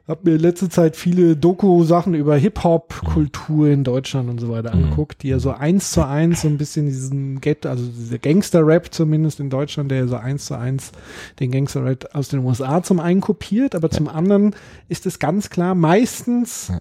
[0.08, 4.84] habe mir in letzter Zeit viele Doku-Sachen über Hip-Hop-Kultur in Deutschland und so weiter Mhm.
[4.84, 8.92] angeguckt, die ja so eins zu eins so ein bisschen diesen Get, also dieser Gangster-Rap
[8.92, 10.92] zumindest in Deutschland, der ja so eins zu eins
[11.40, 14.54] den Gangster-Rap aus den USA zum einen kopiert, aber zum anderen
[14.88, 16.72] ist es ganz klar, meistens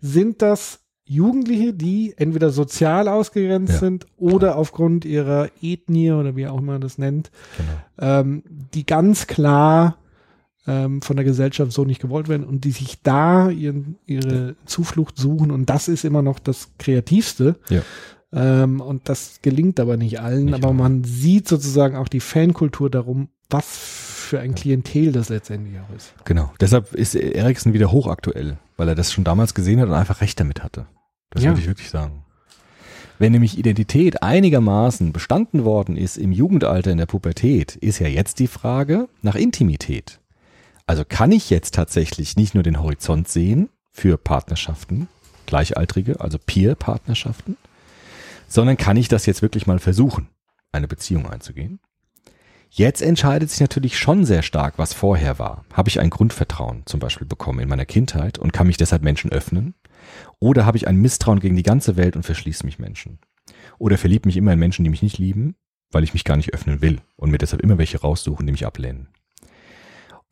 [0.00, 6.46] sind das Jugendliche, die entweder sozial ausgegrenzt Ja, sind oder aufgrund ihrer Ethnie oder wie
[6.46, 8.10] auch immer man das nennt, Genau.
[8.20, 8.42] ähm,
[8.74, 9.96] die ganz klar
[10.66, 15.16] ähm, von der Gesellschaft so nicht gewollt werden und die sich da ihren, ihre Zuflucht
[15.18, 17.56] suchen und das ist immer noch das Kreativste.
[17.68, 17.82] Ja.
[18.32, 20.76] Ähm, und das gelingt aber nicht allen, Nicht aber allen.
[20.76, 26.12] man sieht sozusagen auch die Fankultur darum, was für ein Klientel das letztendlich auch ist.
[26.24, 26.52] Genau.
[26.60, 30.38] Deshalb ist Eriksen wieder hochaktuell, weil er das schon damals gesehen hat und einfach recht
[30.38, 30.86] damit hatte.
[31.30, 31.50] Das Ja.
[31.50, 32.22] würde ich wirklich sagen.
[33.18, 38.38] Wenn nämlich Identität einigermaßen bestanden worden ist im Jugendalter, in der Pubertät, ist ja jetzt
[38.38, 40.19] die Frage nach Intimität.
[40.90, 45.06] Also kann ich jetzt tatsächlich nicht nur den Horizont sehen für Partnerschaften,
[45.46, 47.56] Gleichaltrige, also Peer-Partnerschaften,
[48.48, 50.30] sondern kann ich das jetzt wirklich mal versuchen,
[50.72, 51.78] eine Beziehung einzugehen?
[52.70, 55.64] Jetzt entscheidet sich natürlich schon sehr stark, was vorher war.
[55.72, 59.30] Habe ich ein Grundvertrauen zum Beispiel bekommen in meiner Kindheit und kann mich deshalb Menschen
[59.30, 59.76] öffnen?
[60.40, 63.20] Oder habe ich ein Misstrauen gegen die ganze Welt und verschließe mich Menschen?
[63.78, 65.54] Oder verliebe mich immer in Menschen, die mich nicht lieben,
[65.92, 68.66] weil ich mich gar nicht öffnen will und mir deshalb immer welche raussuchen, die mich
[68.66, 69.06] ablehnen?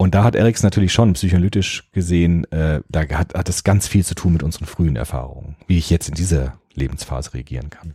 [0.00, 4.04] Und da hat Eriks natürlich schon psychoanalytisch gesehen, äh, da hat, hat es ganz viel
[4.04, 7.94] zu tun mit unseren frühen Erfahrungen, wie ich jetzt in dieser Lebensphase reagieren kann.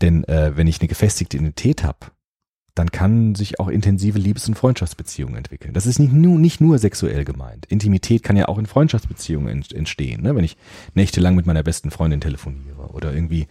[0.00, 1.98] Denn äh, wenn ich eine gefestigte Identität habe,
[2.74, 5.74] dann kann sich auch intensive Liebes- und Freundschaftsbeziehungen entwickeln.
[5.74, 7.66] Das ist nicht nur, nicht nur sexuell gemeint.
[7.66, 10.22] Intimität kann ja auch in Freundschaftsbeziehungen ent- entstehen.
[10.22, 10.34] Ne?
[10.34, 10.56] Wenn ich
[10.94, 13.46] nächtelang mit meiner besten Freundin telefoniere oder irgendwie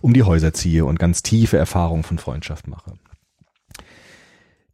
[0.00, 2.92] um die Häuser ziehe und ganz tiefe Erfahrungen von Freundschaft mache.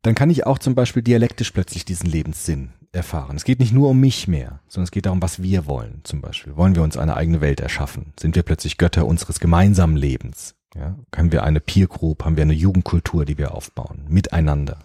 [0.07, 3.35] Dann kann ich auch zum Beispiel dialektisch plötzlich diesen Lebenssinn erfahren.
[3.35, 6.01] Es geht nicht nur um mich mehr, sondern es geht darum, was wir wollen.
[6.05, 8.13] Zum Beispiel wollen wir uns eine eigene Welt erschaffen?
[8.17, 10.55] Sind wir plötzlich Götter unseres gemeinsamen Lebens?
[10.77, 14.79] Ja, haben wir eine Peer Group, haben wir eine Jugendkultur, die wir aufbauen, miteinander.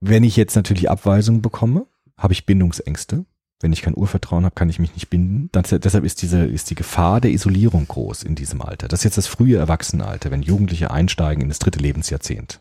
[0.00, 1.86] Wenn ich jetzt natürlich Abweisungen bekomme,
[2.18, 3.24] habe ich Bindungsängste.
[3.60, 5.48] Wenn ich kein Urvertrauen habe, kann ich mich nicht binden.
[5.52, 8.88] Dann, deshalb ist diese, ist die Gefahr der Isolierung groß in diesem Alter.
[8.88, 12.60] Das ist jetzt das frühe Erwachsenenalter, wenn Jugendliche einsteigen in das dritte Lebensjahrzehnt.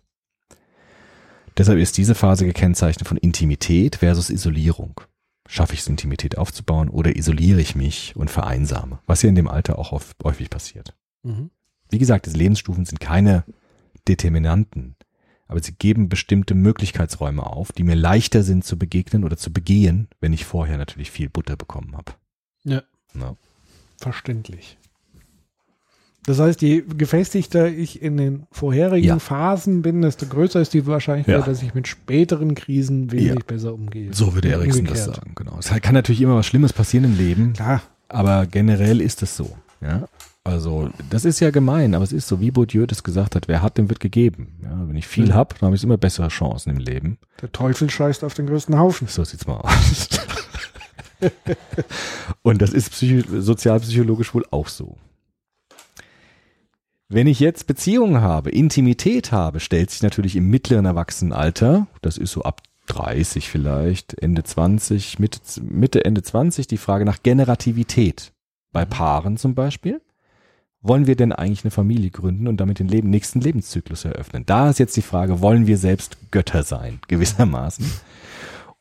[1.57, 4.99] Deshalb ist diese Phase gekennzeichnet von Intimität versus Isolierung.
[5.47, 8.99] Schaffe ich es, Intimität aufzubauen oder isoliere ich mich und vereinsame?
[9.05, 10.95] Was ja in dem Alter auch oft- häufig passiert.
[11.23, 11.51] Mhm.
[11.89, 13.45] Wie gesagt, diese Lebensstufen sind keine
[14.07, 14.95] Determinanten,
[15.47, 20.07] aber sie geben bestimmte Möglichkeitsräume auf, die mir leichter sind zu begegnen oder zu begehen,
[20.19, 22.13] wenn ich vorher natürlich viel Butter bekommen habe.
[22.63, 22.81] Ja.
[23.13, 23.35] Ja.
[23.99, 24.77] Verständlich.
[26.27, 29.19] Das heißt, je gefestigter ich in den vorherigen Ja.
[29.19, 31.45] Phasen bin, desto größer ist die Wahrscheinlichkeit, Ja.
[31.45, 33.45] dass ich mit späteren Krisen wesentlich Ja.
[33.45, 34.11] besser umgehe.
[34.13, 35.57] So würde Erikson das sagen, genau.
[35.59, 37.83] Es kann natürlich immer was Schlimmes passieren im Leben, Klar.
[38.09, 39.55] aber generell ist es so.
[39.81, 40.07] Ja?
[40.43, 43.61] Also, das ist ja gemein, aber es ist so, wie Bourdieu das gesagt hat, wer
[43.63, 44.53] hat, dem wird gegeben.
[44.63, 45.33] Ja, wenn ich viel Mhm.
[45.33, 47.17] hab, dann habe ich immer bessere Chancen im Leben.
[47.41, 49.07] Der Teufel scheißt auf den größten Haufen.
[49.07, 50.07] So sieht's mal aus.
[52.43, 54.97] Und das ist psycho sozialpsychologisch wohl auch so.
[57.07, 62.31] Wenn ich jetzt Beziehungen habe, Intimität habe, stellt sich natürlich im mittleren Erwachsenenalter, das ist
[62.31, 68.31] so ab 30 vielleicht, Ende 20, Mitte, Mitte, Ende 20, die Frage nach Generativität.
[68.71, 70.01] Bei Paaren zum Beispiel.
[70.81, 74.45] Wollen wir denn eigentlich eine Familie gründen und damit den Leben, nächsten Lebenszyklus eröffnen?
[74.45, 77.85] Da ist jetzt die Frage, wollen wir selbst Götter sein, gewissermaßen?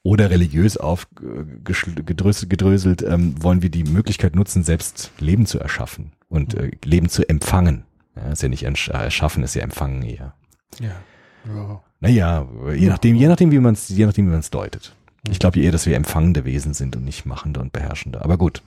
[0.02, 6.54] Oder religiös aufgedröselt, gedröselt, ähm, wollen wir die Möglichkeit nutzen, selbst Leben zu erschaffen und
[6.54, 7.84] äh, Leben zu empfangen.
[8.16, 10.34] Ja, ist ja nicht äh, erschaffen, ist ja empfangen eher.
[10.80, 10.90] Ja.
[11.46, 11.82] ja.
[12.00, 14.94] Naja, je nachdem, je nachdem, wie man es, je nachdem, wie man es deutet.
[15.30, 18.22] Ich glaube eher, dass wir empfangende Wesen sind und nicht machende und beherrschende.
[18.22, 18.62] Aber gut.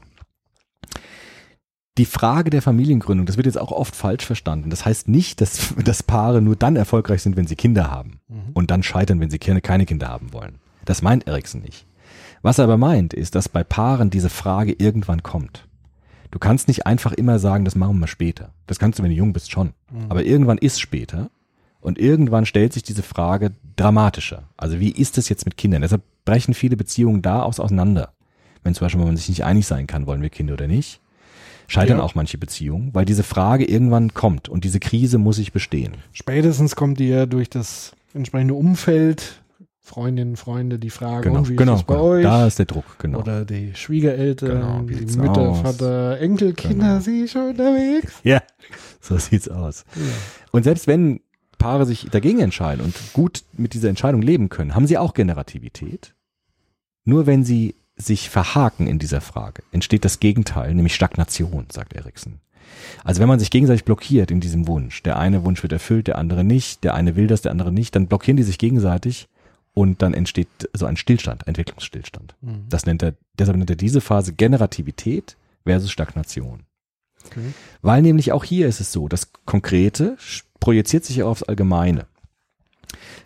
[1.97, 4.69] Die Frage der Familiengründung, das wird jetzt auch oft falsch verstanden.
[4.69, 8.51] Das heißt nicht, dass, dass Paare nur dann erfolgreich sind, wenn sie Kinder haben Mhm.
[8.53, 10.55] und dann scheitern, wenn sie keine, keine Kinder haben wollen.
[10.85, 11.85] Das meint Erikson nicht.
[12.43, 15.66] Was er aber meint, ist, dass bei Paaren diese Frage irgendwann kommt.
[16.31, 18.53] Du kannst nicht einfach immer sagen, das machen wir später.
[18.67, 19.73] Das kannst du, wenn du jung bist, schon.
[20.09, 21.29] Aber irgendwann ist später
[21.79, 24.43] und irgendwann stellt sich diese Frage dramatischer.
[24.57, 25.81] Also wie ist es jetzt mit Kindern?
[25.83, 28.11] Deshalb brechen viele Beziehungen da aus auseinander.
[28.63, 30.99] Wenn zum Beispiel man sich nicht einig sein kann, wollen wir Kinder oder nicht,
[31.67, 32.03] scheitern Ja.
[32.03, 35.93] auch manche Beziehungen, weil diese Frage irgendwann kommt und diese Krise muss sich bestehen.
[36.11, 39.41] Spätestens kommt die ja durch das entsprechende Umfeld,
[39.87, 42.07] Freundinnen, Freunde, die fragen, Genau, wie genau, ist es bei genau.
[42.07, 42.23] euch?
[42.23, 43.19] Da ist der Druck, genau.
[43.19, 45.61] Oder die Schwiegereltern, Genau, wie die Mütter, aus?
[45.61, 46.99] Vater, Enkelkinder, Genau.
[46.99, 48.13] sie schon unterwegs?
[48.23, 48.41] Ja,
[49.01, 49.85] so sieht's aus.
[50.51, 51.21] Und selbst wenn
[51.57, 56.13] Paare sich dagegen entscheiden und gut mit dieser Entscheidung leben können, haben sie auch Generativität.
[57.05, 62.41] Nur wenn sie sich verhaken in dieser Frage, entsteht das Gegenteil, nämlich Stagnation, sagt Erikson.
[63.05, 66.17] Also wenn man sich gegenseitig blockiert in diesem Wunsch, der eine Wunsch wird erfüllt, der
[66.17, 69.29] andere nicht, der eine will das, der andere nicht, dann blockieren die sich gegenseitig
[69.77, 72.35] und dann entsteht so ein Stillstand, Entwicklungsstillstand.
[72.67, 76.63] Das nennt er, deshalb nennt er diese Phase Generativität versus Stagnation.
[77.27, 77.53] Okay.
[77.83, 80.17] Weil nämlich auch hier ist es so, das Konkrete
[80.59, 82.07] projiziert sich aufs Allgemeine.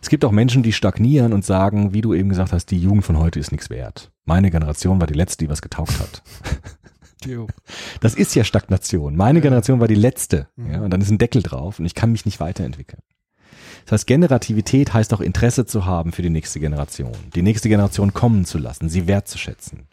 [0.02, 3.06] Es gibt auch Menschen, die stagnieren und sagen, wie du eben gesagt hast, die Jugend
[3.06, 4.12] von heute ist nichts wert.
[4.26, 6.22] Meine Generation war die letzte, die was getaugt hat.
[8.00, 9.16] Das ist ja Stagnation.
[9.16, 10.48] Meine Generation war die letzte.
[10.58, 13.04] Ja, und dann ist ein Deckel drauf und ich kann mich nicht weiterentwickeln.
[13.86, 17.12] Das heißt, Generativität heißt auch Interesse zu haben für die nächste Generation.
[17.36, 19.88] Die nächste Generation kommen zu lassen, sie wertzuschätzen.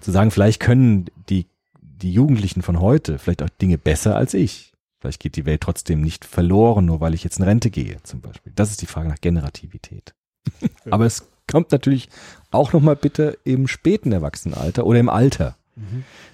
[0.00, 1.46] Zu sagen, vielleicht können die,
[1.80, 4.72] die Jugendlichen von heute vielleicht auch Dinge besser als ich.
[5.00, 8.20] Vielleicht geht die Welt trotzdem nicht verloren, nur weil ich jetzt in Rente gehe, zum
[8.20, 8.52] Beispiel.
[8.54, 10.14] Das ist die Frage nach Generativität.
[10.90, 12.08] Aber es kommt natürlich
[12.50, 15.56] auch nochmal bitte im späten Erwachsenenalter oder im Alter.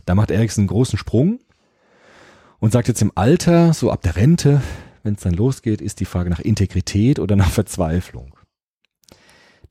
[0.05, 1.41] Da macht Eriksen einen großen Sprung
[2.59, 4.61] und sagt jetzt im Alter, so ab der Rente,
[5.09, 8.35] wenn es dann losgeht, ist die Frage nach Integrität oder nach Verzweiflung.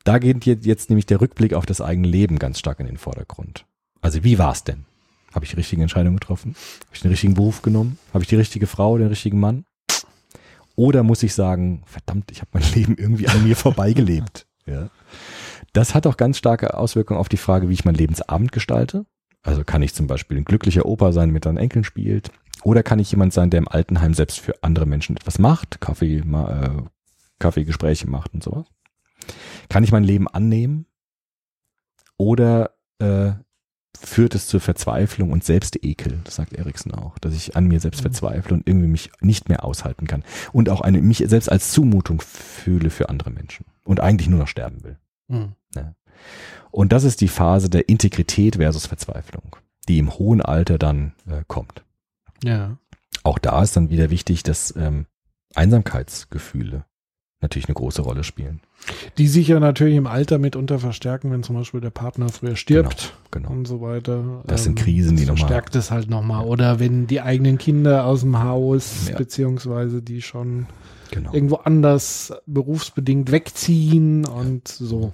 [0.04, 3.66] Da geht jetzt- nämlich der Rückblick auf das eigene Leben ganz stark in den Vordergrund.
[4.02, 4.86] Also wie war's denn?
[5.34, 6.56] Habe ich die richtige Entscheidung getroffen?
[6.86, 8.00] Habe ich den richtigen Beruf genommen?
[8.14, 9.66] Habe ich die richtige Frau, den richtigen Mann?
[10.76, 14.48] Oder muss ich sagen, verdammt, ich habe mein Leben irgendwie an mir vorbeigelebt.
[14.66, 14.90] Ja.
[15.74, 19.06] Das hat auch ganz starke Auswirkungen auf die Frage, wie ich mein Lebensabend gestalte.
[19.48, 22.32] Also kann ich zum Beispiel ein glücklicher Opa sein, mit seinen Enkeln spielt.
[22.64, 26.22] Oder kann ich jemand sein, der im Altenheim selbst für andere Menschen etwas macht, Kaffee,
[26.26, 26.84] ma- äh,
[27.39, 28.66] Kaffeegespräche macht und sowas.
[29.70, 30.86] Kann ich mein Leben annehmen?
[32.18, 33.32] Oder äh,
[33.98, 38.02] führt es zur Verzweiflung und Selbstekel, das sagt Eriksen auch, dass ich an mir selbst
[38.02, 42.20] verzweifle und irgendwie mich nicht mehr aushalten kann und auch eine, mich selbst als Zumutung
[42.20, 44.98] fühle für andere Menschen und eigentlich nur noch sterben will.
[45.30, 45.54] Mhm.
[46.72, 49.55] Und das ist die Phase der Integrität versus Verzweiflung,
[49.88, 51.84] die im hohen Alter dann äh, kommt.
[52.43, 52.78] Ja.
[53.24, 55.05] Auch da ist dann wieder wichtig, dass ähm,
[55.55, 56.86] Einsamkeitsgefühle
[57.41, 58.61] natürlich eine große Rolle spielen.
[59.18, 63.13] Die sich ja natürlich im Alter mitunter verstärken, wenn zum Beispiel der Partner früher stirbt
[63.32, 63.51] Genau.
[63.51, 64.20] und so weiter.
[64.20, 66.45] Ähm, Das sind Krisen, die das noch mal- verstärkt es halt nochmal.
[66.45, 69.18] Oder wenn die eigenen Kinder aus dem Haus, Ja.
[69.18, 70.65] beziehungsweise die schon
[71.11, 71.32] Genau.
[71.34, 75.13] irgendwo anders berufsbedingt wegziehen und so.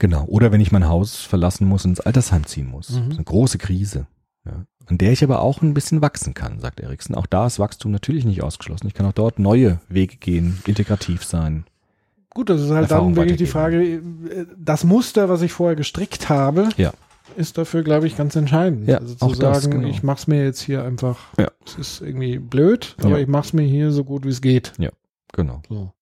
[0.00, 0.24] Genau.
[0.24, 2.90] Oder wenn ich mein Haus verlassen muss und ins Altersheim ziehen muss.
[2.90, 2.96] Mhm.
[2.96, 4.06] Das ist eine große Krise.
[4.44, 4.64] Ja.
[4.86, 7.14] An der ich aber auch ein bisschen wachsen kann, sagt Eriksen.
[7.14, 8.88] Auch da ist Wachstum natürlich nicht ausgeschlossen.
[8.88, 11.64] Ich kann auch dort neue Wege gehen, integrativ sein.
[12.30, 14.00] Gut, das ist halt Erfahrung dann wirklich die Frage,
[14.56, 16.92] das Muster, was ich vorher gestrickt habe, Ja.
[17.36, 18.88] ist dafür, glaube ich, ganz entscheidend.
[18.88, 19.88] Ja, also zu auch das, sagen, genau.
[19.88, 21.48] ich mach's mir jetzt hier einfach, Ja.
[21.66, 23.18] es ist irgendwie blöd, aber Ja.
[23.18, 24.72] ich mach's mir hier so gut wie es geht.
[25.32, 25.60] Genau.
[25.68, 25.92] So.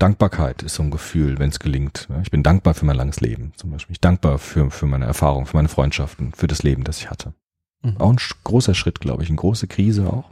[0.00, 2.06] Dankbarkeit ist so ein Gefühl, wenn es gelingt.
[2.10, 3.92] Ja, Ich bin dankbar für mein langes Leben zum Beispiel.
[3.94, 7.10] Ich bin dankbar für, für meine Erfahrung, für meine Freundschaften, für das Leben, das ich
[7.10, 7.34] hatte.
[7.82, 7.96] Mhm.
[7.98, 10.30] Auch ein großer Schritt, glaube ich, eine große Krise auch,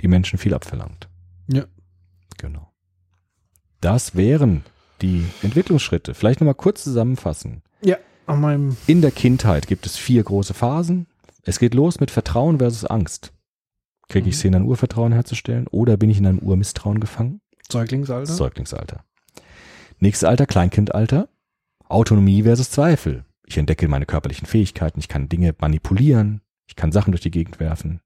[0.00, 1.08] die Menschen viel abverlangt.
[1.48, 1.64] Ja.
[2.38, 2.70] Genau.
[3.80, 4.64] Das wären
[5.00, 6.14] die Entwicklungsschritte.
[6.14, 7.62] Vielleicht nochmal kurz zusammenfassen.
[8.24, 11.08] An meinem, In der Kindheit gibt es vier große Phasen.
[11.42, 13.32] Es geht los mit Vertrauen versus Angst.
[14.08, 14.38] Kriege ich Mhm.
[14.38, 17.40] es hin, ein Urvertrauen herzustellen oder bin ich in einem Urmisstrauen gefangen?
[17.72, 18.32] Säuglingsalter.
[18.32, 19.04] Säuglingsalter.
[19.98, 21.28] Nächstes Alter, Kleinkindalter.
[21.88, 23.24] Autonomie versus Zweifel.
[23.44, 27.60] Ich entdecke meine körperlichen Fähigkeiten, ich kann Dinge manipulieren, ich kann Sachen durch die Gegend
[27.60, 28.00] werfen.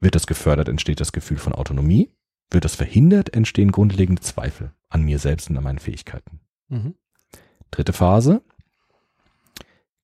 [0.00, 2.10] Wird das gefördert, entsteht das Gefühl von Autonomie.
[2.50, 6.40] Wird das verhindert, entstehen grundlegende Zweifel an mir selbst und an meinen Fähigkeiten.
[6.68, 6.94] Mhm.
[7.70, 8.42] Dritte Phase.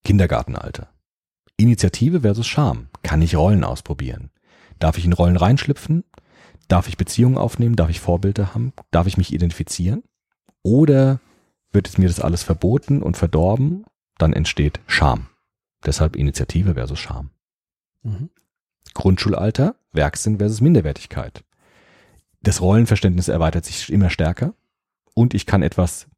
[0.05, 0.89] Kindergartenalter.
[1.57, 2.89] Initiative versus Scham.
[3.03, 4.31] Kann ich Rollen ausprobieren?
[4.79, 6.05] Darf ich in Rollen reinschlüpfen?
[6.69, 7.77] Darf ich Beziehungen aufnehmen?
[7.77, 8.73] Darf ich Vorbilder haben?
[8.91, 10.03] Darf ich mich identifizieren?
[10.63, 11.21] Oder
[11.71, 13.85] wird es mir das alles verboten und verdorben?
[14.19, 15.29] Dann entsteht Scham.
[15.85, 17.31] Deshalb Initiative versus Scham.
[18.03, 18.31] Mhm.
[18.95, 21.45] Grundschulalter, Werksinn versus Minderwertigkeit.
[22.41, 24.55] Das Rollenverständnis erweitert sich immer stärker
[25.15, 26.09] und ich kann etwas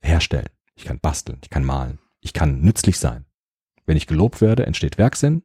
[0.00, 0.48] herstellen.
[0.74, 3.26] Ich kann basteln, ich kann malen, ich kann nützlich sein.
[3.84, 5.42] Wenn ich gelobt werde, entsteht Werksinn.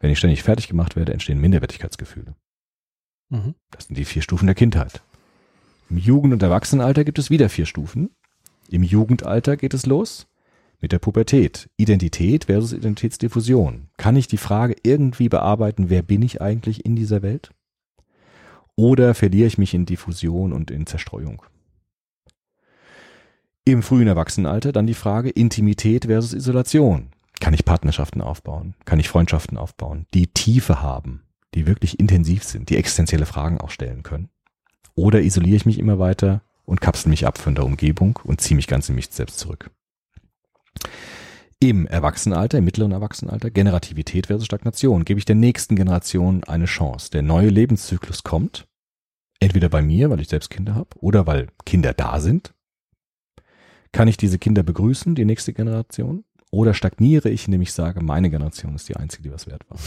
[0.00, 2.34] Wenn ich ständig fertig gemacht werde, entstehen Minderwertigkeitsgefühle.
[3.32, 3.54] Mhm.
[3.70, 5.02] Das sind die vier Stufen der Kindheit.
[5.88, 8.10] Im Jugend- und Erwachsenenalter gibt es wieder vier Stufen.
[8.68, 10.26] Im Jugendalter geht es los
[10.80, 11.70] mit der Pubertät.
[11.76, 13.88] Identität versus Identitätsdiffusion.
[13.96, 17.50] Kann ich die Frage irgendwie bearbeiten, wer bin ich eigentlich in dieser Welt?
[18.76, 21.42] Oder verliere ich mich in Diffusion und in Zerstreuung?
[23.64, 27.10] Im frühen Erwachsenenalter dann die Frage Intimität versus Isolation.
[27.40, 28.74] Kann ich Partnerschaften aufbauen?
[28.84, 31.22] Kann ich Freundschaften aufbauen, die Tiefe haben,
[31.54, 34.28] die wirklich intensiv sind, die existenzielle Fragen auch stellen können?
[34.94, 38.56] Oder isoliere ich mich immer weiter und kapsel mich ab von der Umgebung und ziehe
[38.56, 39.70] mich ganz in mich selbst zurück?
[41.58, 47.10] Im Erwachsenenalter, im mittleren Erwachsenenalter, Generativität versus Stagnation, gebe ich der nächsten Generation eine Chance.
[47.10, 48.66] Der neue Lebenszyklus kommt,
[49.38, 52.52] entweder bei mir, weil ich selbst Kinder habe, oder weil Kinder da sind.
[53.92, 56.24] Kann ich diese Kinder begrüßen, die nächste Generation?
[56.50, 59.78] Oder stagniere ich, indem ich sage, meine Generation ist die einzige, die was wert war?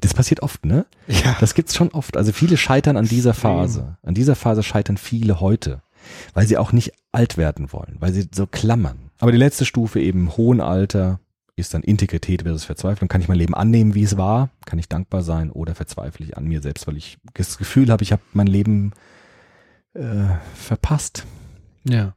[0.00, 0.86] Das passiert oft, ne?
[1.08, 1.36] Ja.
[1.40, 2.16] Das gibt's schon oft.
[2.16, 3.34] Also viele scheitern an dieser.
[3.34, 3.96] Phase.
[4.02, 5.82] An dieser Phase scheitern viele heute,
[6.34, 9.10] weil sie auch nicht alt werden wollen, weil sie so klammern.
[9.18, 11.20] Aber die letzte Stufe eben hohen Alter
[11.56, 13.08] ist dann Integrität versus Verzweiflung.
[13.08, 14.50] Kann ich mein Leben annehmen, wie es war?
[14.64, 18.02] Kann ich dankbar sein oder verzweifle ich an mir selbst, weil ich das Gefühl habe,
[18.02, 18.92] ich habe mein Leben
[19.94, 20.24] äh,
[20.54, 21.26] verpasst.
[21.84, 22.14] Ja.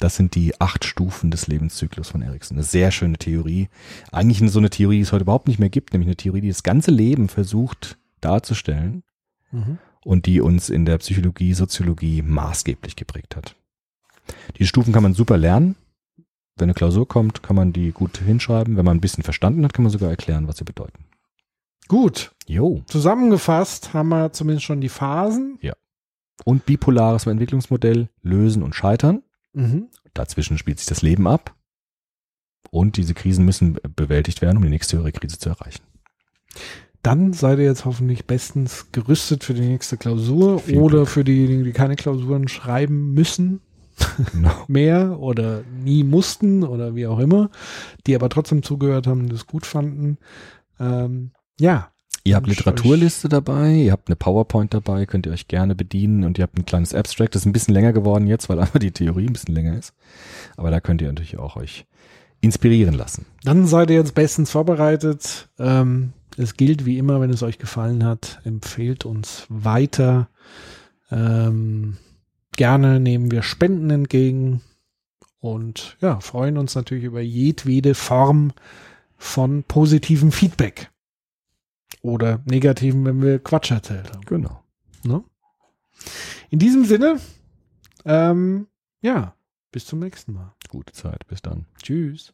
[0.00, 2.56] Das sind die acht Stufen des Lebenszyklus von Erikson.
[2.56, 3.68] Eine sehr schöne Theorie.
[4.10, 6.48] Eigentlich so eine Theorie, die es heute überhaupt nicht mehr gibt, nämlich eine Theorie, die
[6.48, 9.02] das ganze Leben versucht darzustellen
[9.52, 9.78] Mhm.
[10.04, 13.54] und die uns in der Psychologie, Soziologie maßgeblich geprägt hat.
[14.58, 15.76] Die Stufen kann man super lernen.
[16.56, 18.76] Wenn eine Klausur kommt, kann man die gut hinschreiben.
[18.76, 21.04] Wenn man ein bisschen verstanden hat, kann man sogar erklären, was sie bedeuten.
[21.88, 22.32] Gut.
[22.46, 22.82] Jo.
[22.86, 25.58] Zusammengefasst haben wir zumindest schon die Phasen.
[26.44, 29.22] Und bipolares Entwicklungsmodell, lösen und scheitern.
[29.54, 29.88] Mhm.
[30.12, 31.54] Dazwischen spielt sich das Leben ab.
[32.70, 35.82] Und diese Krisen müssen bewältigt werden, um die nächste höhere Krise zu erreichen.
[37.02, 41.08] Dann seid ihr jetzt hoffentlich bestens gerüstet für die nächste Klausur Vielen oder Glück.
[41.08, 43.60] für diejenigen, die keine Klausuren schreiben müssen
[44.32, 44.64] Genau.
[44.68, 47.50] mehr oder nie mussten oder wie auch immer,
[48.06, 50.18] die aber trotzdem zugehört haben und das gut fanden.
[50.80, 51.30] Ähm,
[51.60, 51.92] ja,
[52.26, 56.38] Ihr habt Literaturliste dabei, ihr habt eine PowerPoint dabei, könnt ihr euch gerne bedienen und
[56.38, 57.34] ihr habt ein kleines Abstract.
[57.34, 59.92] Das ist ein bisschen länger geworden jetzt, weil einfach die Theorie ein bisschen länger ist.
[60.56, 61.84] Aber da könnt ihr natürlich auch euch
[62.40, 63.26] inspirieren lassen.
[63.42, 65.48] dann seid ihr jetzt bestens vorbereitet.
[65.58, 70.28] Ähm, es gilt wie immer, wenn es euch gefallen hat, empfehlt uns weiter.
[71.10, 71.98] Ähm,
[72.56, 74.62] gerne nehmen wir Spenden entgegen
[75.40, 78.52] und ja, freuen uns natürlich über jedwede Form
[79.16, 80.90] von positivem Feedback.
[82.04, 84.26] Oder negativen, wenn wir Quatsch erzählt haben.
[84.26, 84.62] Genau.
[85.04, 85.24] Ne?
[86.50, 87.18] In diesem Sinne,
[88.04, 88.66] ähm,
[89.00, 89.34] ja,
[89.72, 90.52] bis zum nächsten Mal.
[90.68, 91.26] Gute Zeit.
[91.26, 91.64] Bis dann.
[91.82, 92.32] Tschüss.